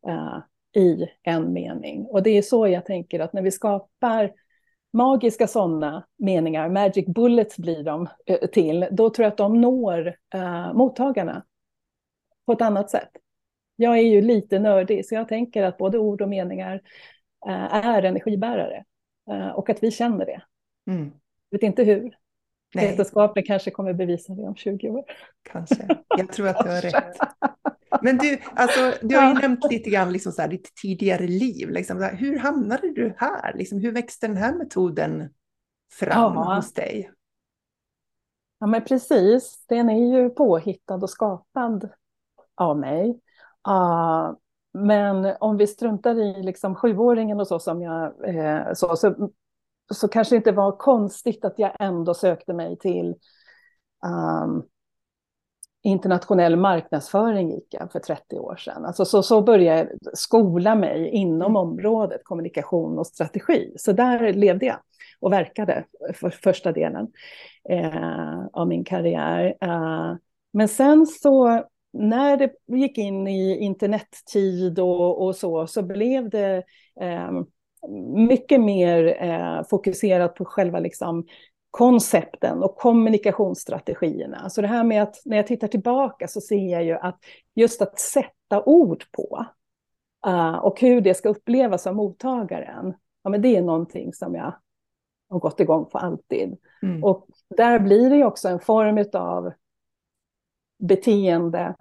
[0.08, 0.38] uh,
[0.76, 2.06] i en mening.
[2.06, 4.32] Och det är så jag tänker att när vi skapar
[4.92, 10.16] magiska sådana meningar, magic bullets blir de uh, till, då tror jag att de når
[10.34, 11.44] uh, mottagarna
[12.46, 13.10] på ett annat sätt.
[13.76, 16.80] Jag är ju lite nördig, så jag tänker att både ord och meningar
[17.46, 18.84] Eh, är energibärare
[19.30, 20.42] eh, och att vi känner det.
[20.90, 21.12] Mm.
[21.50, 22.16] Vet inte hur.
[22.74, 25.04] Vetenskapen kanske kommer bevisa det om 20 år.
[25.42, 25.88] Kanske.
[26.18, 27.16] Jag tror att du har rätt.
[28.02, 31.70] Men du, alltså, du har ju nämnt lite grann liksom så här, ditt tidigare liv.
[31.70, 33.54] Liksom, här, hur hamnade du här?
[33.54, 35.28] Liksom, hur växte den här metoden
[35.92, 36.54] fram ja.
[36.54, 37.10] hos dig?
[38.58, 39.64] Ja, men precis.
[39.68, 41.88] Den är ju påhittad och skapad
[42.54, 43.20] av mig.
[43.68, 44.32] Uh,
[44.72, 49.30] men om vi struntar i liksom sjuåringen och så som jag eh, så, så,
[49.94, 53.14] så kanske det inte var konstigt att jag ändå sökte mig till
[54.06, 54.62] um,
[55.82, 58.84] internationell marknadsföring gick jag för 30 år sedan.
[58.84, 61.56] Alltså så, så började jag skola mig inom mm.
[61.56, 63.74] området kommunikation och strategi.
[63.76, 64.76] Så där levde jag
[65.20, 67.08] och verkade för första delen
[67.68, 69.56] eh, av min karriär.
[69.64, 70.16] Uh,
[70.52, 76.62] men sen så när det gick in i internettid och, och så, så blev det
[77.00, 77.30] eh,
[78.28, 81.26] mycket mer eh, fokuserat på själva liksom,
[81.72, 84.50] koncepten och kommunikationsstrategierna.
[84.50, 87.18] Så det här med att när jag tittar tillbaka så ser jag ju att
[87.54, 89.46] just att sätta ord på
[90.26, 94.54] uh, och hur det ska upplevas av mottagaren, ja, men det är någonting som jag
[95.28, 96.58] har gått igång på alltid.
[96.82, 97.04] Mm.
[97.04, 99.52] Och där blir det också en form av
[100.78, 101.74] beteende,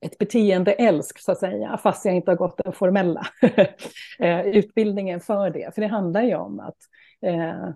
[0.00, 3.26] ett beteendeälsk så att säga, fast jag inte har gått den formella
[4.18, 5.74] eh, utbildningen för det.
[5.74, 6.78] För det handlar ju om att
[7.22, 7.68] eh,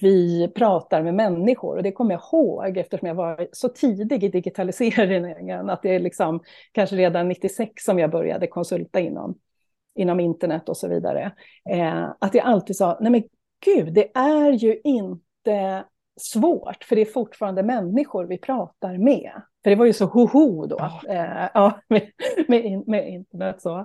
[0.00, 4.28] vi pratar med människor och det kommer jag ihåg eftersom jag var så tidig i
[4.28, 6.40] digitaliseringen att det är liksom
[6.72, 9.38] kanske redan 96 som jag började konsulta inom,
[9.94, 11.32] inom internet och så vidare.
[11.70, 13.22] Eh, att jag alltid sa, nej men
[13.64, 15.84] gud, det är ju inte
[16.20, 19.32] svårt, för det är fortfarande människor vi pratar med.
[19.62, 21.04] För det var ju så hoho då, oh.
[21.08, 22.10] eh, ja, med,
[22.48, 23.62] med, med, internet.
[23.62, 23.78] Så.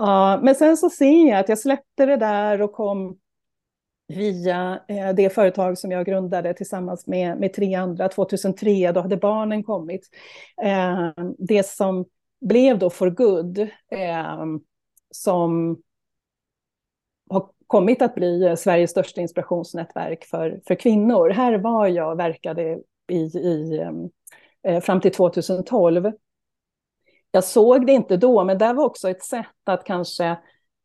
[0.00, 3.18] Uh, men sen så ser jag att jag släppte det där och kom
[4.08, 8.92] via eh, det företag som jag grundade tillsammans med, med tre andra 2003.
[8.92, 10.08] Då hade barnen kommit.
[10.62, 12.04] Eh, det som
[12.40, 13.58] blev då For Good,
[13.90, 14.44] eh,
[15.10, 15.82] som
[17.30, 21.30] har kommit att bli Sveriges största inspirationsnätverk för, för kvinnor.
[21.30, 23.80] Här var jag och verkade i, i,
[24.82, 26.12] fram till 2012.
[27.30, 30.36] Jag såg det inte då, men det var också ett sätt att kanske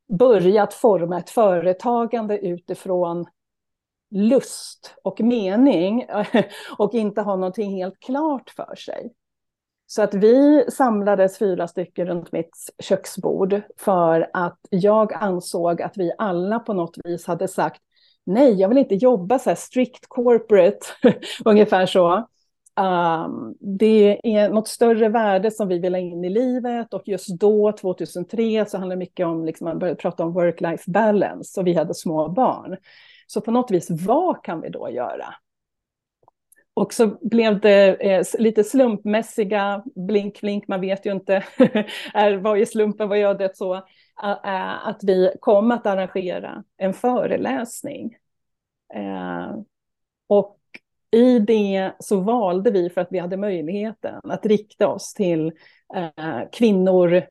[0.08, 3.26] börjat forma ett företagande utifrån
[4.12, 6.06] lust och mening
[6.78, 9.13] och inte ha någonting helt klart för sig.
[9.88, 16.12] Så att vi samlades fyra stycken runt mitt köksbord för att jag ansåg att vi
[16.18, 17.82] alla på något vis hade sagt
[18.26, 20.88] nej, jag vill inte jobba så här strict corporate,
[21.46, 22.28] ungefär så.
[22.75, 27.39] Um, det är något större värde som vi vill ha in i livet och just
[27.39, 31.67] då, 2003, så handlade det mycket om, liksom, man började prata om work-life balance och
[31.67, 32.77] vi hade små barn.
[33.27, 35.36] Så på något vis, vad kan vi då göra?
[36.73, 41.43] Och så blev det eh, lite slumpmässiga blink, blink, man vet ju inte,
[42.13, 46.93] är, vad är slumpen, vad gör det så, uh, att vi kom att arrangera en
[46.93, 48.15] föreläsning.
[48.95, 49.62] Uh,
[50.27, 50.59] och
[51.13, 55.47] i det så valde vi, för att vi hade möjligheten, att rikta oss till
[55.95, 57.23] uh, kvinnor,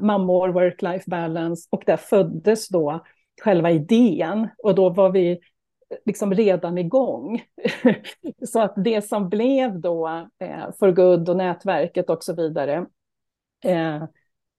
[0.00, 3.04] mammor, work-life balance, och där föddes då
[3.42, 4.48] själva idén.
[4.62, 5.40] Och då var vi
[6.04, 7.42] liksom redan igång.
[8.46, 12.86] så att det som blev då eh, For Good och nätverket och så vidare,
[13.64, 14.04] eh,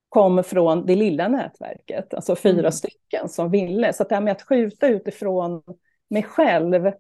[0.10, 2.71] kom från det lilla nätverket, alltså fyra Mm.
[2.71, 3.93] stycken som ville.
[3.93, 5.63] Så att det här med att skjuta utifrån
[6.10, 6.91] mig själv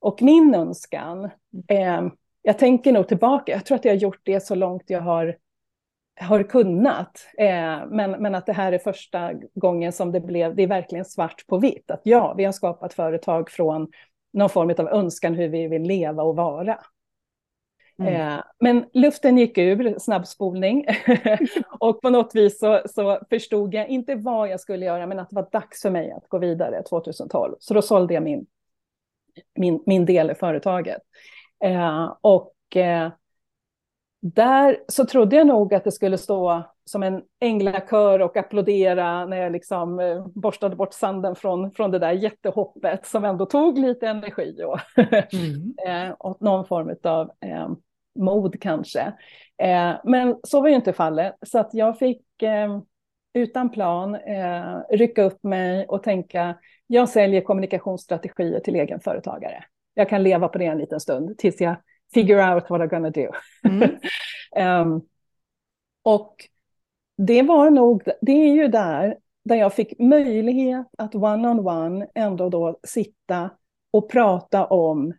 [0.00, 1.30] och min önskan,
[1.68, 2.06] eh,
[2.42, 5.36] jag tänker nog tillbaka, jag tror att jag har gjort det så långt jag har,
[6.20, 7.26] har kunnat.
[7.38, 11.04] Eh, men, men att det här är första gången som det blev, det är verkligen
[11.04, 13.88] svart på vitt, att ja, vi har skapat företag från
[14.32, 16.78] någon form av önskan hur vi vill leva och vara.
[17.98, 18.14] Mm.
[18.14, 20.86] Eh, men luften gick ur, snabbspolning.
[21.80, 25.30] och på något vis så, så förstod jag inte vad jag skulle göra, men att
[25.30, 27.56] det var dags för mig att gå vidare 2012.
[27.58, 28.46] Så då sålde jag min,
[29.58, 31.02] min, min del i företaget.
[31.64, 33.10] Eh, och eh,
[34.20, 39.36] där så trodde jag nog att det skulle stå som en änglakör och applådera när
[39.36, 44.08] jag liksom eh, borstade bort sanden från, från det där jättehoppet som ändå tog lite
[44.08, 44.80] energi och,
[45.32, 45.74] Mm.
[45.86, 47.68] eh, och någon form av eh,
[48.18, 49.12] mod kanske.
[49.62, 52.78] Eh, men så var ju inte fallet, så att jag fick eh,
[53.34, 56.54] utan plan eh, rycka upp mig och tänka,
[56.86, 59.64] jag säljer kommunikationsstrategier till egenföretagare.
[59.94, 61.76] Jag kan leva på det en liten stund tills jag
[62.14, 63.30] figure out what I'm gonna do.
[63.64, 63.90] Mm.
[64.56, 65.00] Ehm,
[66.02, 66.36] och
[67.16, 72.78] det var nog, det är ju där, där jag fick möjlighet att one-on-one ändå då
[72.82, 73.50] sitta
[73.90, 75.14] och prata om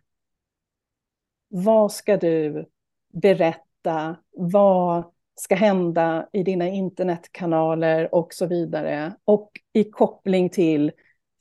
[1.48, 2.66] vad ska du
[3.12, 5.04] berätta, vad
[5.34, 9.12] ska hända i dina internetkanaler och så vidare.
[9.24, 10.92] Och i koppling till,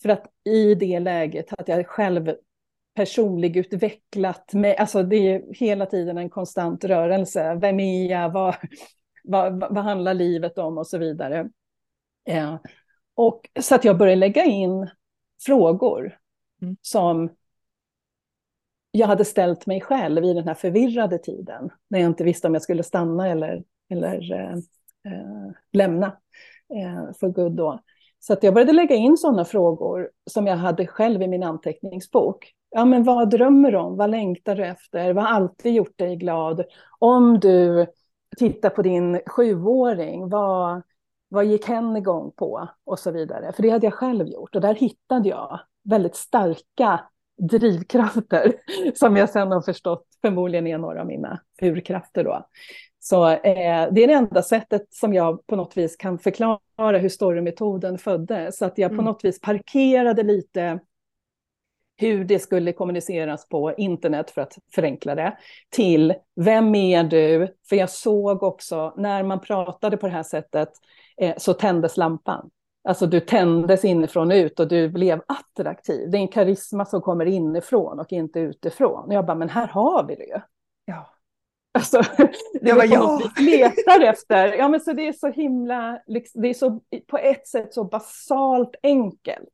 [0.01, 2.35] för att i det läget att jag själv
[2.95, 7.55] personligutvecklat mig, alltså det är hela tiden en konstant rörelse.
[7.61, 8.31] Vem är jag?
[8.31, 8.55] Vad,
[9.23, 11.49] vad, vad handlar livet om och så vidare.
[12.23, 12.59] Ja.
[13.15, 14.89] Och så att jag började lägga in
[15.45, 16.17] frågor
[16.61, 16.77] Mm.
[16.81, 17.29] som
[18.91, 22.53] jag hade ställt mig själv i den här förvirrade tiden, när jag inte visste om
[22.53, 24.53] jag skulle stanna eller, eller eh,
[25.13, 26.05] eh, lämna
[26.75, 27.79] eh, för good då.
[28.27, 32.53] Så att jag började lägga in sådana frågor som jag hade själv i min anteckningsbok.
[32.69, 33.97] Ja, men vad drömmer du om?
[33.97, 35.13] Vad längtar du efter?
[35.13, 36.63] Vad har alltid gjort dig glad?
[36.99, 37.87] Om du
[38.37, 40.81] tittar på din sjuåring, vad,
[41.29, 42.69] vad gick hen igång på?
[42.85, 43.53] Och så vidare.
[43.53, 44.55] För det hade jag själv gjort.
[44.55, 46.99] Och där hittade jag väldigt starka
[47.37, 48.53] drivkrafter
[48.95, 52.47] som jag sen har förstått förmodligen är några av mina urkrafter då.
[53.09, 57.09] Så eh, det är det enda sättet som jag på något vis kan förklara hur
[57.09, 58.57] storymetoden föddes.
[58.57, 59.05] Så att jag på Mm.
[59.05, 60.79] något vis parkerade lite
[61.97, 65.37] hur det skulle kommuniceras på internet för att förenkla det,
[65.69, 67.55] till vem är du?
[67.69, 70.69] För jag såg också när man pratade på det här sättet
[71.17, 72.49] eh, så tändes lampan.
[72.83, 76.11] Alltså du tändes inifrån och ut och du blev attraktiv.
[76.11, 79.05] Det är en karisma som kommer inifrån och inte utifrån.
[79.05, 80.39] Och jag bara, men här har vi det ju.
[81.77, 82.01] Alltså,
[82.61, 82.99] det var men på ja.
[82.99, 84.53] något vis letar efter.
[84.53, 87.83] Ja, men så det är så himla, liksom, det är så på ett sätt så
[87.83, 89.49] basalt enkelt.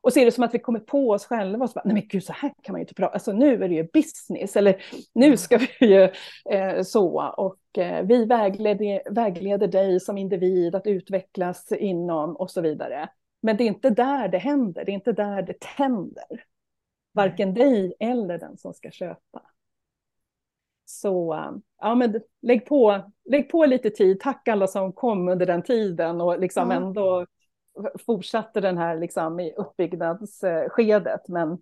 [0.00, 1.94] Och så är det som att vi kommer på oss själva och så bara, nej
[1.94, 3.12] men gud, så här kan man ju inte prata.
[3.12, 6.02] Alltså nu är det ju business, eller nu ska vi ju
[6.50, 7.32] eh, så.
[7.36, 13.08] Och eh, vi vägleder, vägleder dig som individ att utvecklas inom och så vidare.
[13.42, 16.44] Men det är inte där det händer, det är inte där det tänder.
[17.14, 19.42] Varken dig eller den som ska köpa.
[21.00, 21.36] Så
[21.78, 24.20] ja, men lägg på, lägg på lite tid.
[24.20, 26.76] Tack alla som kom under den tiden och liksom Ja.
[26.76, 27.26] ändå
[28.06, 31.28] fortsatte den här liksom i uppbyggnadsskedet.
[31.28, 31.58] Men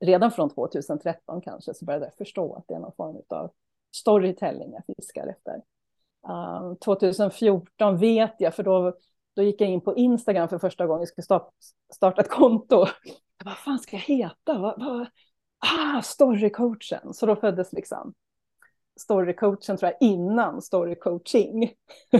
[0.00, 3.50] redan från 2013 kanske så började jag förstå att det är någon form av
[3.96, 5.62] storytelling jag fiskar efter.
[6.28, 8.96] Uh, 2014 vet jag, för då,
[9.36, 11.50] då gick jag in på Instagram för första gången, jag skulle starta,
[11.94, 12.76] starta ett konto.
[12.76, 14.58] Jag bara, vad fan ska jag heta?
[14.58, 15.06] Vad, vad?
[15.58, 17.14] Ah, storycoachen.
[17.14, 18.14] Så då föddes liksom
[19.00, 21.72] storycoachen tror jag innan storycoaching.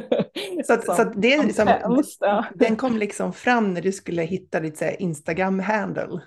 [0.65, 2.45] Så, att, så att det är som liksom, främst, ja.
[2.55, 6.21] den kom liksom fram när du skulle hitta ditt Instagram-handle.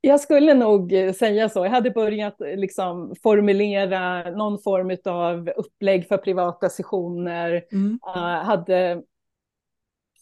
[0.00, 1.64] Jag skulle nog eh, säga så.
[1.64, 7.64] Jag hade börjat eh, liksom formulera någon form av upplägg för privata sessioner.
[7.72, 7.98] Mm.
[8.06, 9.02] Uh, hade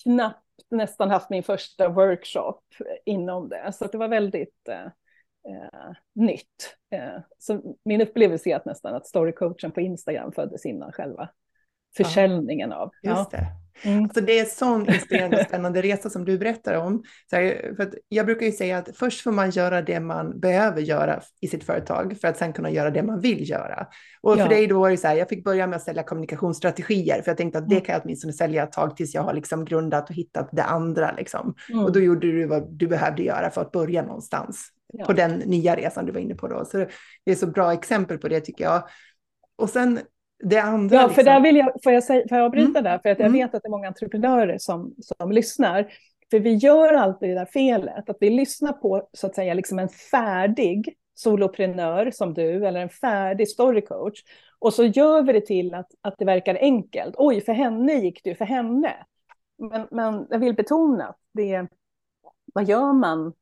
[0.03, 2.61] knappt nästan haft min första workshop
[3.05, 3.73] inom det.
[3.73, 4.87] Så det var väldigt eh,
[5.49, 6.77] eh, nytt.
[6.93, 11.29] Eh, så min upplevelse är att nästan att storycoachen på Instagram föddes innan själva
[11.97, 12.91] försäljningen av.
[13.03, 13.47] Just det.
[13.85, 14.03] Mm.
[14.05, 17.03] Alltså det är en sån inspirerande och spännande resa som du berättar om.
[17.31, 20.81] Så här, för jag brukar ju säga att först får man göra det man behöver
[20.81, 23.87] göra i sitt företag för att sen kunna göra det man vill göra.
[24.21, 24.49] Och för Ja.
[24.49, 27.37] dig då var det så här, jag fick börja med att sälja kommunikationsstrategier för jag
[27.39, 27.85] tänkte att det Mm.
[27.85, 31.13] kan jag åtminstone sälja ett tag tills jag har liksom grundat och hittat det andra.
[31.13, 31.55] Liksom.
[31.73, 31.85] Mm.
[31.85, 35.05] Och då gjorde du vad du behövde göra för att börja någonstans Ja.
[35.05, 36.65] på den nya resan du var inne på då.
[36.65, 36.77] Så
[37.25, 38.83] det är så bra exempel på det tycker jag.
[39.57, 40.01] Och sen
[40.45, 40.97] det andra.
[40.97, 41.25] Ja, för liksom.
[41.25, 42.85] där vill jag, får jag, säga, får jag avbryta Mm.
[42.85, 42.99] där?
[42.99, 43.33] För att jag Mm.
[43.33, 45.93] vet att det är många entreprenörer som, som lyssnar.
[46.31, 49.79] För vi gör alltid det där felet, att vi lyssnar på så att säga liksom
[49.79, 54.23] en färdig soloprenör som du, eller en färdig storycoach.
[54.59, 57.15] Och så gör vi det till att, att det verkar enkelt.
[57.19, 58.93] Oj, för henne gick det ju, för henne.
[59.59, 61.67] Men, men jag vill betona det
[62.55, 63.33] vad gör man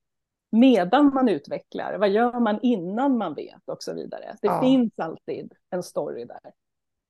[0.58, 1.98] medan man utvecklar?
[1.98, 4.36] Vad gör man innan man vet och så vidare?
[4.42, 4.60] Det Ja.
[4.60, 6.38] finns alltid en story där.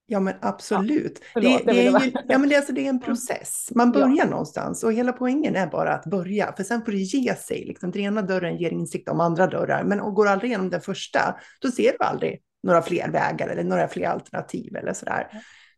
[0.06, 1.20] Ja men absolut.
[1.32, 3.68] förlåt, det, är bara- ju, ja, men det, är alltså, det är en process.
[3.74, 4.00] Man Ja.
[4.00, 6.52] börjar någonstans och hela poängen är bara att börja.
[6.56, 7.64] För sen får det ge sig.
[7.64, 9.84] Liksom, den ena dörren ger insikt om andra dörrar.
[9.84, 13.64] Men och går aldrig igenom den första, då ser du aldrig några fler vägar eller
[13.64, 15.26] några fler alternativ eller sådär.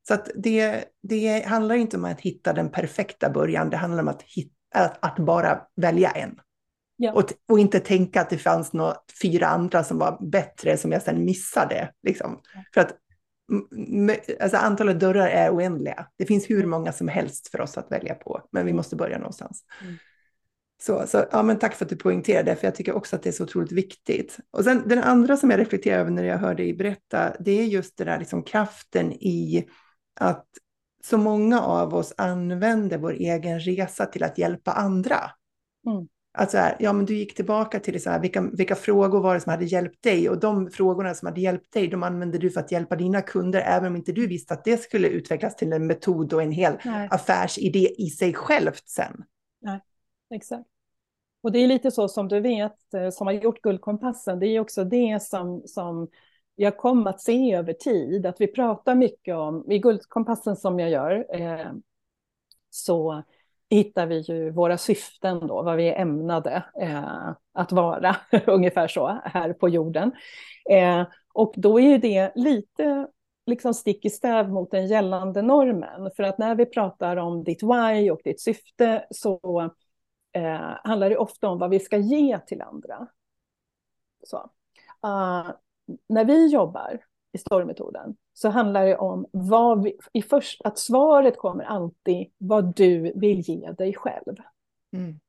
[0.08, 3.70] Så att det, det handlar inte om att hitta den perfekta början.
[3.70, 6.36] Det handlar om att, hitta, att, att bara välja en.
[6.96, 7.12] Ja.
[7.12, 11.02] Och, och inte tänka att det fanns några fyra andra som var bättre som jag
[11.02, 11.92] sen missade.
[12.02, 12.40] Liksom.
[12.74, 12.96] För att
[14.40, 16.06] alltså antalet dörrar är oändliga.
[16.16, 19.18] Det finns hur många som helst för oss att välja på, men vi måste börja
[19.18, 19.64] någonstans.
[19.82, 19.96] Mm.
[20.82, 23.22] Så, så ja, men tack för att du poängterade det, för jag tycker också att
[23.22, 24.38] det är så otroligt viktigt.
[24.50, 27.64] Och sen den andra som jag reflekterar över när jag hör dig berätta, det är
[27.64, 29.66] just den där liksom kraften i
[30.20, 30.46] att
[31.04, 35.16] så många av oss använder vår egen resa till att hjälpa andra.
[35.86, 36.08] Mm.
[36.38, 39.34] Att så här, ja men du gick tillbaka till så här, vilka, vilka frågor var
[39.34, 40.30] det som hade hjälpt dig?
[40.30, 43.60] Och de frågorna som hade hjälpt dig, de använde du för att hjälpa dina kunder,
[43.60, 46.72] även om inte du visste att det skulle utvecklas till en metod och en hel
[46.84, 47.08] Nej.
[47.10, 49.24] affärsidé i sig självt sen.
[50.34, 50.68] Exakt.
[51.42, 54.60] Och det är lite så som du vet, eh, som har gjort Guldkompassen, det är
[54.60, 56.08] också det som, som
[56.54, 60.90] jag kom att se över tid, att vi pratar mycket om, i Guldkompassen som jag
[60.90, 61.72] gör, eh,
[62.70, 63.22] så
[63.70, 69.20] hittar vi ju våra syften då, vad vi är ämnade eh, att vara, ungefär så,
[69.24, 70.12] här på jorden.
[70.70, 73.06] Eh, och då är ju det lite
[73.46, 77.62] liksom stick i stäv mot den gällande normen, för att när vi pratar om ditt
[77.62, 79.70] why och ditt syfte så
[80.32, 83.08] eh, handlar det ofta om vad vi ska ge till andra.
[84.24, 84.36] Så.
[85.06, 85.50] Uh,
[86.08, 87.00] när vi jobbar
[87.36, 92.76] i storymetoden så handlar det om vad vi, i först, att svaret kommer alltid vad
[92.76, 94.36] du vill ge dig själv.
[94.92, 95.20] Mm.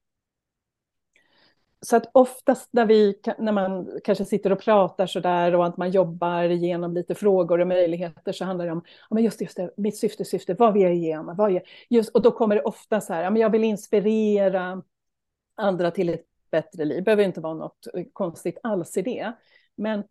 [1.82, 5.78] Så att oftast när, vi, när man kanske sitter och pratar så där och att
[5.78, 9.58] man jobbar igenom lite frågor och möjligheter så handlar det om, ja men just, just
[9.58, 11.36] det, mitt syfte, syfte, vad vill jag?
[11.36, 14.84] Vad är, just, och då kommer det ofta så här, ja men jag vill inspirera
[15.56, 16.98] andra till ett bättre liv.
[16.98, 19.34] Det behöver inte vara något konstigt alls i det.
[19.76, 20.04] Men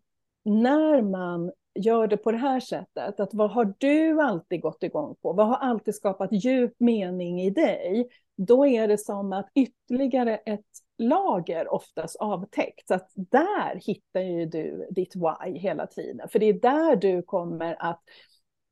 [0.43, 5.15] när man gör det på det här sättet, att vad har du alltid gått igång
[5.21, 5.33] på?
[5.33, 8.09] Vad har alltid skapat djup mening i dig?
[8.37, 10.65] Då är det som att ytterligare ett
[10.97, 12.87] lager oftast avtäckt.
[12.87, 16.29] Så att där hittar ju du ditt why hela tiden.
[16.29, 18.01] För det är där du kommer att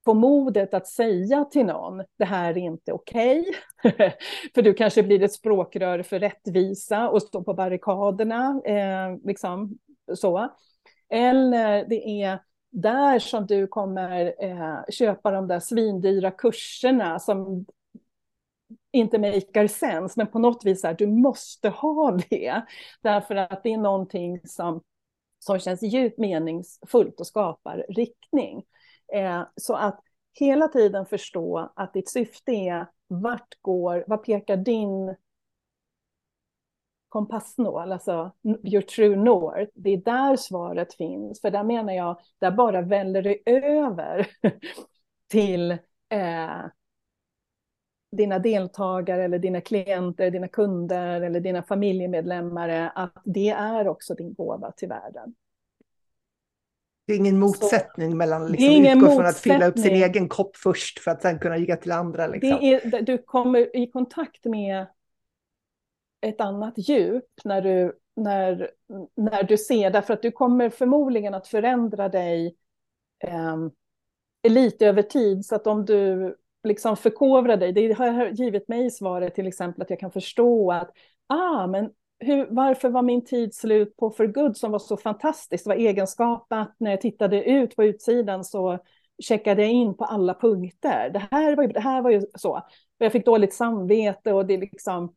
[0.06, 3.46] få modet att säga till någon, det här är inte okej.
[3.84, 4.12] Okay.
[4.56, 8.62] för du kanske blir ett språkrör för rättvisa och står på barrikaderna.
[8.66, 9.78] Eh, liksom
[10.14, 10.50] så.
[11.10, 12.40] Eller det är
[12.76, 17.66] där som du kommer eh, köpa de där svindyra kurserna som
[18.92, 22.62] inte makar sense, men på något vis är du måste ha det.
[23.02, 24.82] Därför att det är någonting som,
[25.40, 28.64] som känns djupt meningsfullt och skapar riktning.
[29.14, 30.00] Eh, så att
[30.34, 35.16] hela tiden förstå att ditt syfte är vart går, vad pekar din
[37.16, 38.32] kompassnål, alltså
[38.64, 41.42] your true north, det är där svaret finns.
[41.42, 44.28] För där menar jag, där bara väller det över
[45.32, 45.72] till
[46.10, 46.66] eh,
[48.12, 54.34] dina deltagare eller dina klienter, dina kunder eller dina familjemedlemmar, att det är också din
[54.34, 55.36] gåva till världen.
[57.08, 60.30] Det är ingen motsättning så, mellan liksom, ingen utgå från att fylla upp sin egen
[60.30, 62.28] kopp först för att sen kunna ge till andra.
[62.28, 62.60] Liksom.
[62.62, 64.86] Är, du kommer i kontakt med
[66.22, 68.72] ett annat djup när du, när,
[69.16, 72.56] när du ser, därför att du kommer förmodligen att förändra dig
[73.24, 73.58] eh,
[74.50, 79.36] lite över tid, så att om du liksom förkovrar dig, det har givit mig svaret
[79.36, 80.92] till exempel att jag kan förstå att,
[81.28, 81.90] ah, men
[82.20, 85.66] hur, varför var min tid slut på For Good som var så fantastiskt?
[85.66, 88.80] Det var egenskapat, när jag tittade ut på utsidan så
[89.24, 91.10] checkade jag in på alla punkter.
[91.10, 92.62] Det här var ju, det här var ju så.
[92.98, 95.14] Jag fick dåligt samvete och det liksom,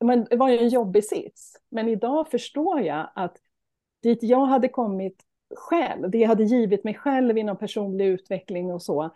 [0.00, 1.56] men det var ju en jobbig sits.
[1.68, 3.36] Men idag förstår jag att
[4.02, 5.22] dit jag hade kommit
[5.56, 9.10] själv, det jag hade givit mig själv inom personlig utveckling och så,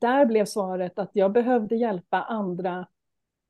[0.00, 2.86] där blev svaret att jag behövde hjälpa andra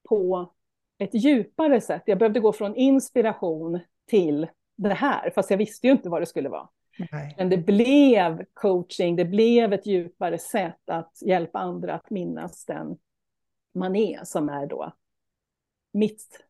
[0.09, 0.53] på
[0.99, 2.03] ett djupare sätt.
[2.07, 6.27] Jag behövde gå från inspiration till det här, fast jag visste ju inte vad det
[6.27, 6.69] skulle vara.
[7.13, 7.35] Nej.
[7.39, 12.99] Men det blev coaching, det blev ett djupare sätt att hjälpa andra att minnas den
[13.75, 14.93] man är, som är då
[15.93, 16.45] mitt,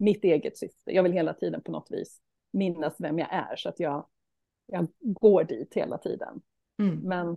[0.00, 0.94] mitt eget syfte.
[0.94, 2.20] Jag vill hela tiden på något vis
[2.52, 4.06] minnas vem jag är, så att jag,
[4.66, 6.40] jag går dit hela tiden.
[6.78, 7.00] Mm.
[7.00, 7.36] Men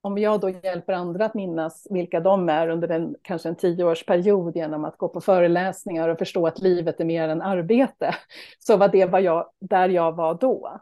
[0.00, 4.56] om jag då hjälper andra att minnas vilka de är under en, kanske en tioårsperiod
[4.56, 8.14] genom att gå på föreläsningar och förstå att livet är mer än arbete,
[8.58, 10.80] så var det vad jag, där jag var då.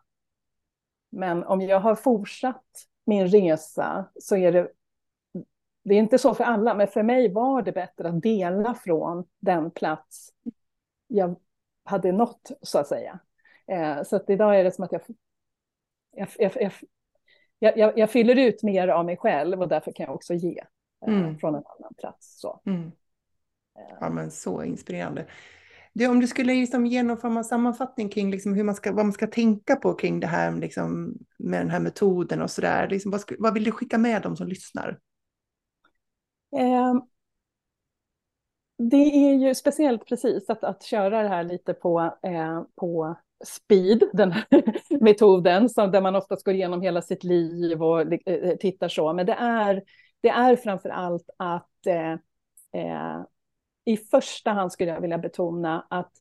[1.10, 2.64] Men om jag har fortsatt
[3.04, 4.68] min resa så är det,
[5.84, 9.24] det är inte så för alla, men för mig var det bättre att dela från
[9.40, 10.30] den plats
[11.12, 11.36] jag
[11.84, 13.18] hade nått, så att säga.
[13.66, 15.02] Eh, så att idag är det som att jag,
[16.12, 16.28] jag,
[17.58, 20.64] jag, jag, jag, fyller ut mer av mig själv och därför kan jag också ge
[21.06, 21.38] eh, mm.
[21.38, 22.40] från en annan plats.
[22.40, 22.60] Så.
[22.66, 22.92] Mm.
[23.78, 23.96] Eh.
[24.00, 25.26] Ja, men så inspirerande.
[25.92, 28.92] Du, om du skulle liksom ge någon form av sammanfattning kring liksom hur man ska,
[28.92, 32.88] vad man ska tänka på kring det här liksom, med den här metoden och sådär.
[32.88, 34.98] Liksom, vad, vad vill du skicka med dem som lyssnar?
[36.56, 36.94] Eh,
[38.90, 44.02] det är ju speciellt precis att, att köra det här lite på, eh, på speed,
[44.12, 44.44] den här
[45.00, 49.12] metoden, som, där man oftast går igenom hela sitt liv och eh, tittar så.
[49.12, 49.82] Men det är,
[50.20, 52.12] det är framför allt att eh,
[52.82, 53.22] eh,
[53.84, 56.12] i första hand skulle jag vilja betona att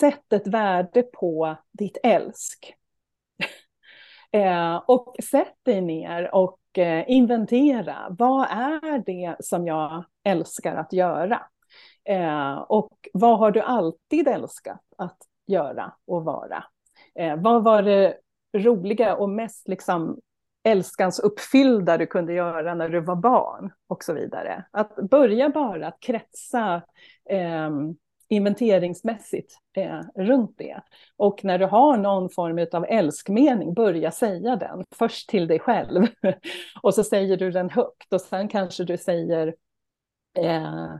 [0.00, 2.74] sätt ett värde på ditt älsk.
[4.32, 8.06] eh, och sätt dig ner och eh, inventera.
[8.10, 11.42] Vad är det som jag älskar att göra?
[12.08, 16.64] Eh, och vad har du alltid älskat att göra och vara?
[17.14, 18.16] Eh, vad var det
[18.56, 20.20] roliga och mest liksom
[20.66, 24.64] älskans uppfyllda du kunde göra när du var barn och så vidare.
[24.70, 26.82] Att börja bara att kretsa
[27.30, 27.70] eh,
[28.28, 30.80] inventeringsmässigt eh, runt det.
[31.16, 36.06] Och när du har någon form av älskmening, börja säga den först till dig själv.
[36.82, 39.54] och så säger du den högt och sen kanske du säger
[40.38, 40.94] eh, eh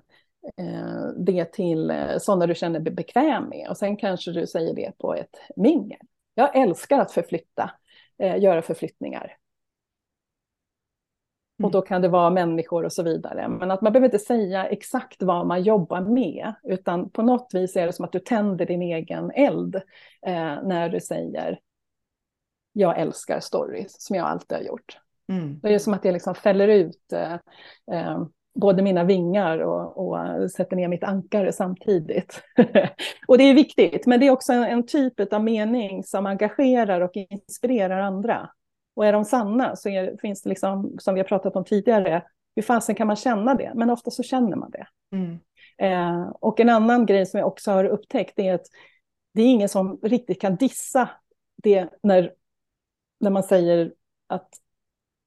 [1.16, 3.68] det till eh, sådana du känner dig bekväm med.
[3.68, 6.00] Och sen kanske du säger det på ett mingel.
[6.34, 7.70] Jag älskar att förflytta,
[8.18, 9.36] eh, göra förflyttningar.
[11.58, 11.70] Och mm.
[11.70, 13.48] då kan det vara människor och så vidare.
[13.48, 17.76] Men att man behöver inte säga exakt vad man jobbar med, utan på något vis
[17.76, 19.76] är det som att du tänder din egen eld
[20.26, 21.58] eh, när du säger
[22.72, 24.98] jag älskar stories, som jag alltid har gjort.
[25.28, 25.60] Mm.
[25.62, 27.32] Det är som att jag liksom fäller ut eh,
[27.92, 28.24] eh,
[28.56, 32.42] både mina vingar och, och, sätter ner mitt ankare samtidigt.
[33.26, 37.00] och det är viktigt, men det är också en, en typ av mening som engagerar
[37.00, 38.50] och inspirerar andra.
[38.96, 42.22] Och är de sanna så är, finns det, liksom, som vi har pratat om tidigare,
[42.56, 43.72] hur fasen kan man känna det?
[43.74, 44.86] Men ofta så känner man det.
[45.12, 45.38] Mm.
[45.78, 48.66] Eh, och en annan grej som jag också har upptäckt är att
[49.34, 51.08] det är ingen som riktigt kan dissa
[51.62, 52.32] det när,
[53.20, 53.92] när man säger
[54.26, 54.48] att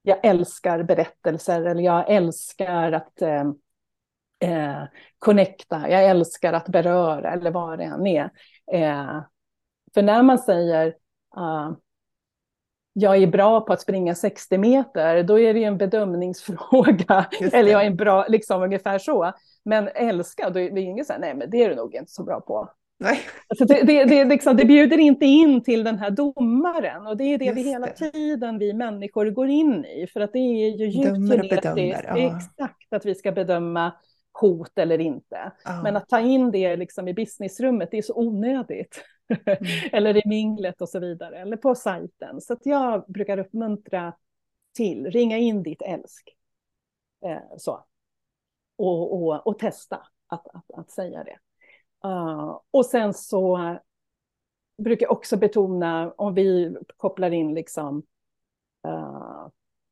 [0.09, 3.45] jag älskar berättelser eller jag älskar att eh,
[4.39, 4.83] eh,
[5.19, 8.29] connecta, jag älskar att beröra eller vad det än är.
[8.71, 9.21] Eh,
[9.93, 10.87] för när man säger
[11.37, 11.71] uh,
[12.93, 17.29] jag är bra på att springa 60 meter, då är det ju en bedömningsfråga.
[17.53, 19.33] Eller jag är bra, liksom ungefär så.
[19.65, 22.11] Men älska, då är det ingen så här, nej men det är du nog inte
[22.11, 22.69] så bra på.
[23.01, 23.19] Nej.
[23.47, 27.23] Alltså det, det, det, liksom, det bjuder inte in till den här domaren och det
[27.23, 30.07] är det Just vi hela tiden, vi människor, går in i.
[30.07, 32.37] För att det är ju djupt genetiskt, ja.
[32.37, 33.91] exakt att vi ska bedöma
[34.31, 35.51] hot eller inte.
[35.63, 35.83] Ja.
[35.83, 39.03] Men att ta in det liksom i businessrummet, det är så onödigt.
[39.29, 39.57] Mm.
[39.91, 42.41] eller i minglet och så vidare, eller på sajten.
[42.41, 44.13] Så jag brukar uppmuntra
[44.75, 46.35] till, ringa in ditt älsk.
[47.25, 47.85] Eh, så.
[48.77, 51.37] Och, och, och testa att, att, att säga det.
[52.05, 53.77] Uh, och sen så eh,
[54.83, 58.03] brukar jag också betona, om vi kopplar in liksom
[58.87, 59.47] uh,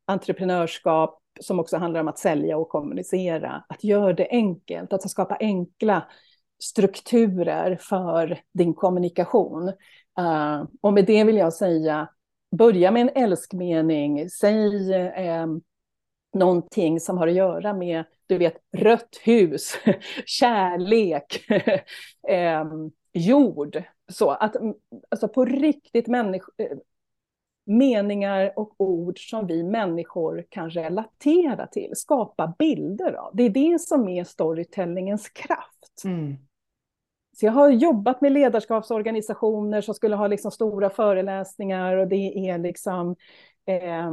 [0.05, 5.37] entreprenörskap, som också handlar om att sälja och kommunicera, att göra det enkelt, att skapa
[5.39, 6.07] enkla
[6.59, 9.67] strukturer för din kommunikation.
[10.19, 12.09] Uh, och med det vill jag säga,
[12.57, 14.93] börja med en älskmening, säg
[15.43, 15.61] um,
[16.37, 19.77] någonting som har att göra med, du vet, rött hus,
[20.25, 21.45] kärlek,
[22.31, 23.83] uh, jord.
[24.11, 24.55] Så att
[25.09, 26.77] alltså på riktigt människor, eh,
[27.65, 33.31] meningar och ord som vi människor kan relatera till, skapa bilder av.
[33.33, 36.03] Det är det som är storytellingens kraft.
[36.05, 36.37] Mm.
[37.37, 42.57] Så jag har jobbat med ledarskapsorganisationer som skulle ha liksom stora föreläsningar och det är
[42.57, 43.15] liksom
[43.65, 44.11] eh,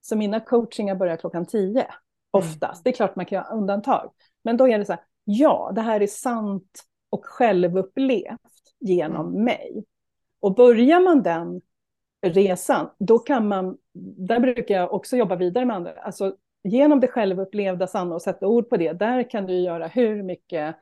[0.02, 1.88] Så mina coachingar börjar klockan 10,
[2.32, 2.74] oftast.
[2.74, 2.82] Mm.
[2.84, 4.12] Det är klart man kan göra undantag.
[4.44, 8.40] Men då är det så här, ja, det här är sant och självupplevt
[8.80, 9.44] genom mm.
[9.44, 9.86] mig.
[10.40, 11.62] Och börjar man den
[12.26, 13.78] resan, då kan man,
[14.28, 18.48] där brukar jag också jobba vidare med andra, alltså genom det självupplevda sanna och sätta
[18.48, 20.76] ord på det, där kan du göra hur mycket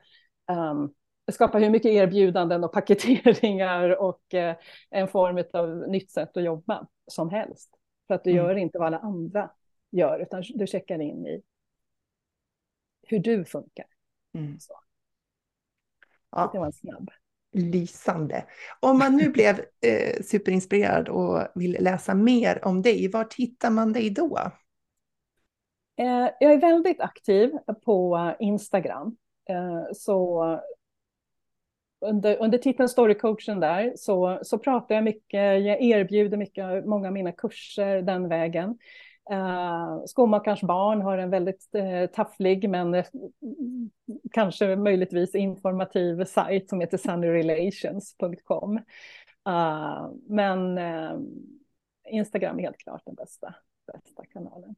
[0.52, 0.92] um,
[1.30, 4.56] skapa hur mycket erbjudanden och paketeringar och eh,
[4.90, 7.70] en form av nytt sätt att jobba som helst.
[8.06, 8.44] För att du mm.
[8.44, 9.50] gör inte vad alla andra
[9.90, 11.42] gör, utan du checkar in i
[13.06, 13.86] hur du funkar.
[14.34, 14.60] Mm.
[14.60, 14.80] Så.
[16.30, 16.50] Ja.
[16.52, 17.10] Det var en snabb.
[17.52, 18.44] Lysande.
[18.80, 23.92] Om man nu blev eh, superinspirerad och vill läsa mer om dig, var hittar man
[23.92, 24.38] dig då?
[25.96, 27.50] Eh, jag är väldigt aktiv
[27.84, 29.16] på Instagram.
[29.48, 30.44] Eh, så
[32.02, 37.12] under, under titeln Storycoachen där så, så pratar jag mycket, jag erbjuder mycket, många av
[37.12, 38.78] mina kurser den vägen.
[39.30, 43.04] Uh, Skomakarens barn har en väldigt uh, tafflig men uh,
[44.32, 48.76] kanske möjligtvis informativ sajt som heter sunnyrelations.com.
[49.48, 51.20] Uh, men uh,
[52.08, 53.54] Instagram är helt klart den bästa,
[53.92, 54.74] bästa kanalen.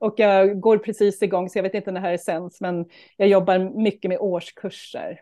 [0.00, 2.88] Och jag går precis igång, så jag vet inte när det här är sänds, men
[3.16, 5.20] jag jobbar mycket med årskurser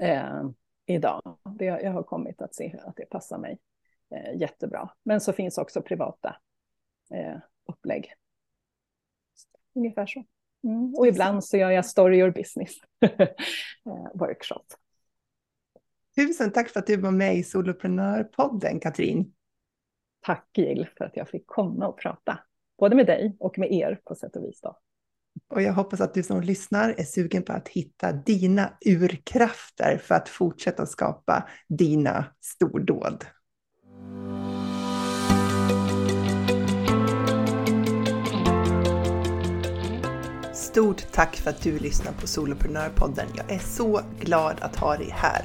[0.00, 0.42] eh,
[0.86, 1.38] idag.
[1.58, 3.58] Det, jag har kommit att se att det passar mig
[4.14, 4.90] eh, jättebra.
[5.02, 6.36] Men så finns också privata
[7.14, 7.36] eh,
[7.66, 8.14] upplägg.
[9.74, 10.24] Ungefär så.
[10.64, 10.94] Mm.
[10.94, 14.64] Och ibland så gör jag story or business eh, workshop.
[16.16, 19.34] Tusen tack för att du var med i Soloprenörpodden, Katrin.
[20.20, 22.38] Tack Jill för att jag fick komma och prata,
[22.78, 24.60] både med dig och med er på sätt och vis.
[24.60, 24.78] Då.
[25.50, 30.14] Och jag hoppas att du som lyssnar är sugen på att hitta dina urkrafter för
[30.14, 33.24] att fortsätta skapa dina stordåd.
[40.54, 43.26] Stort tack för att du lyssnar på Soloprenörpodden.
[43.36, 45.44] Jag är så glad att ha dig här.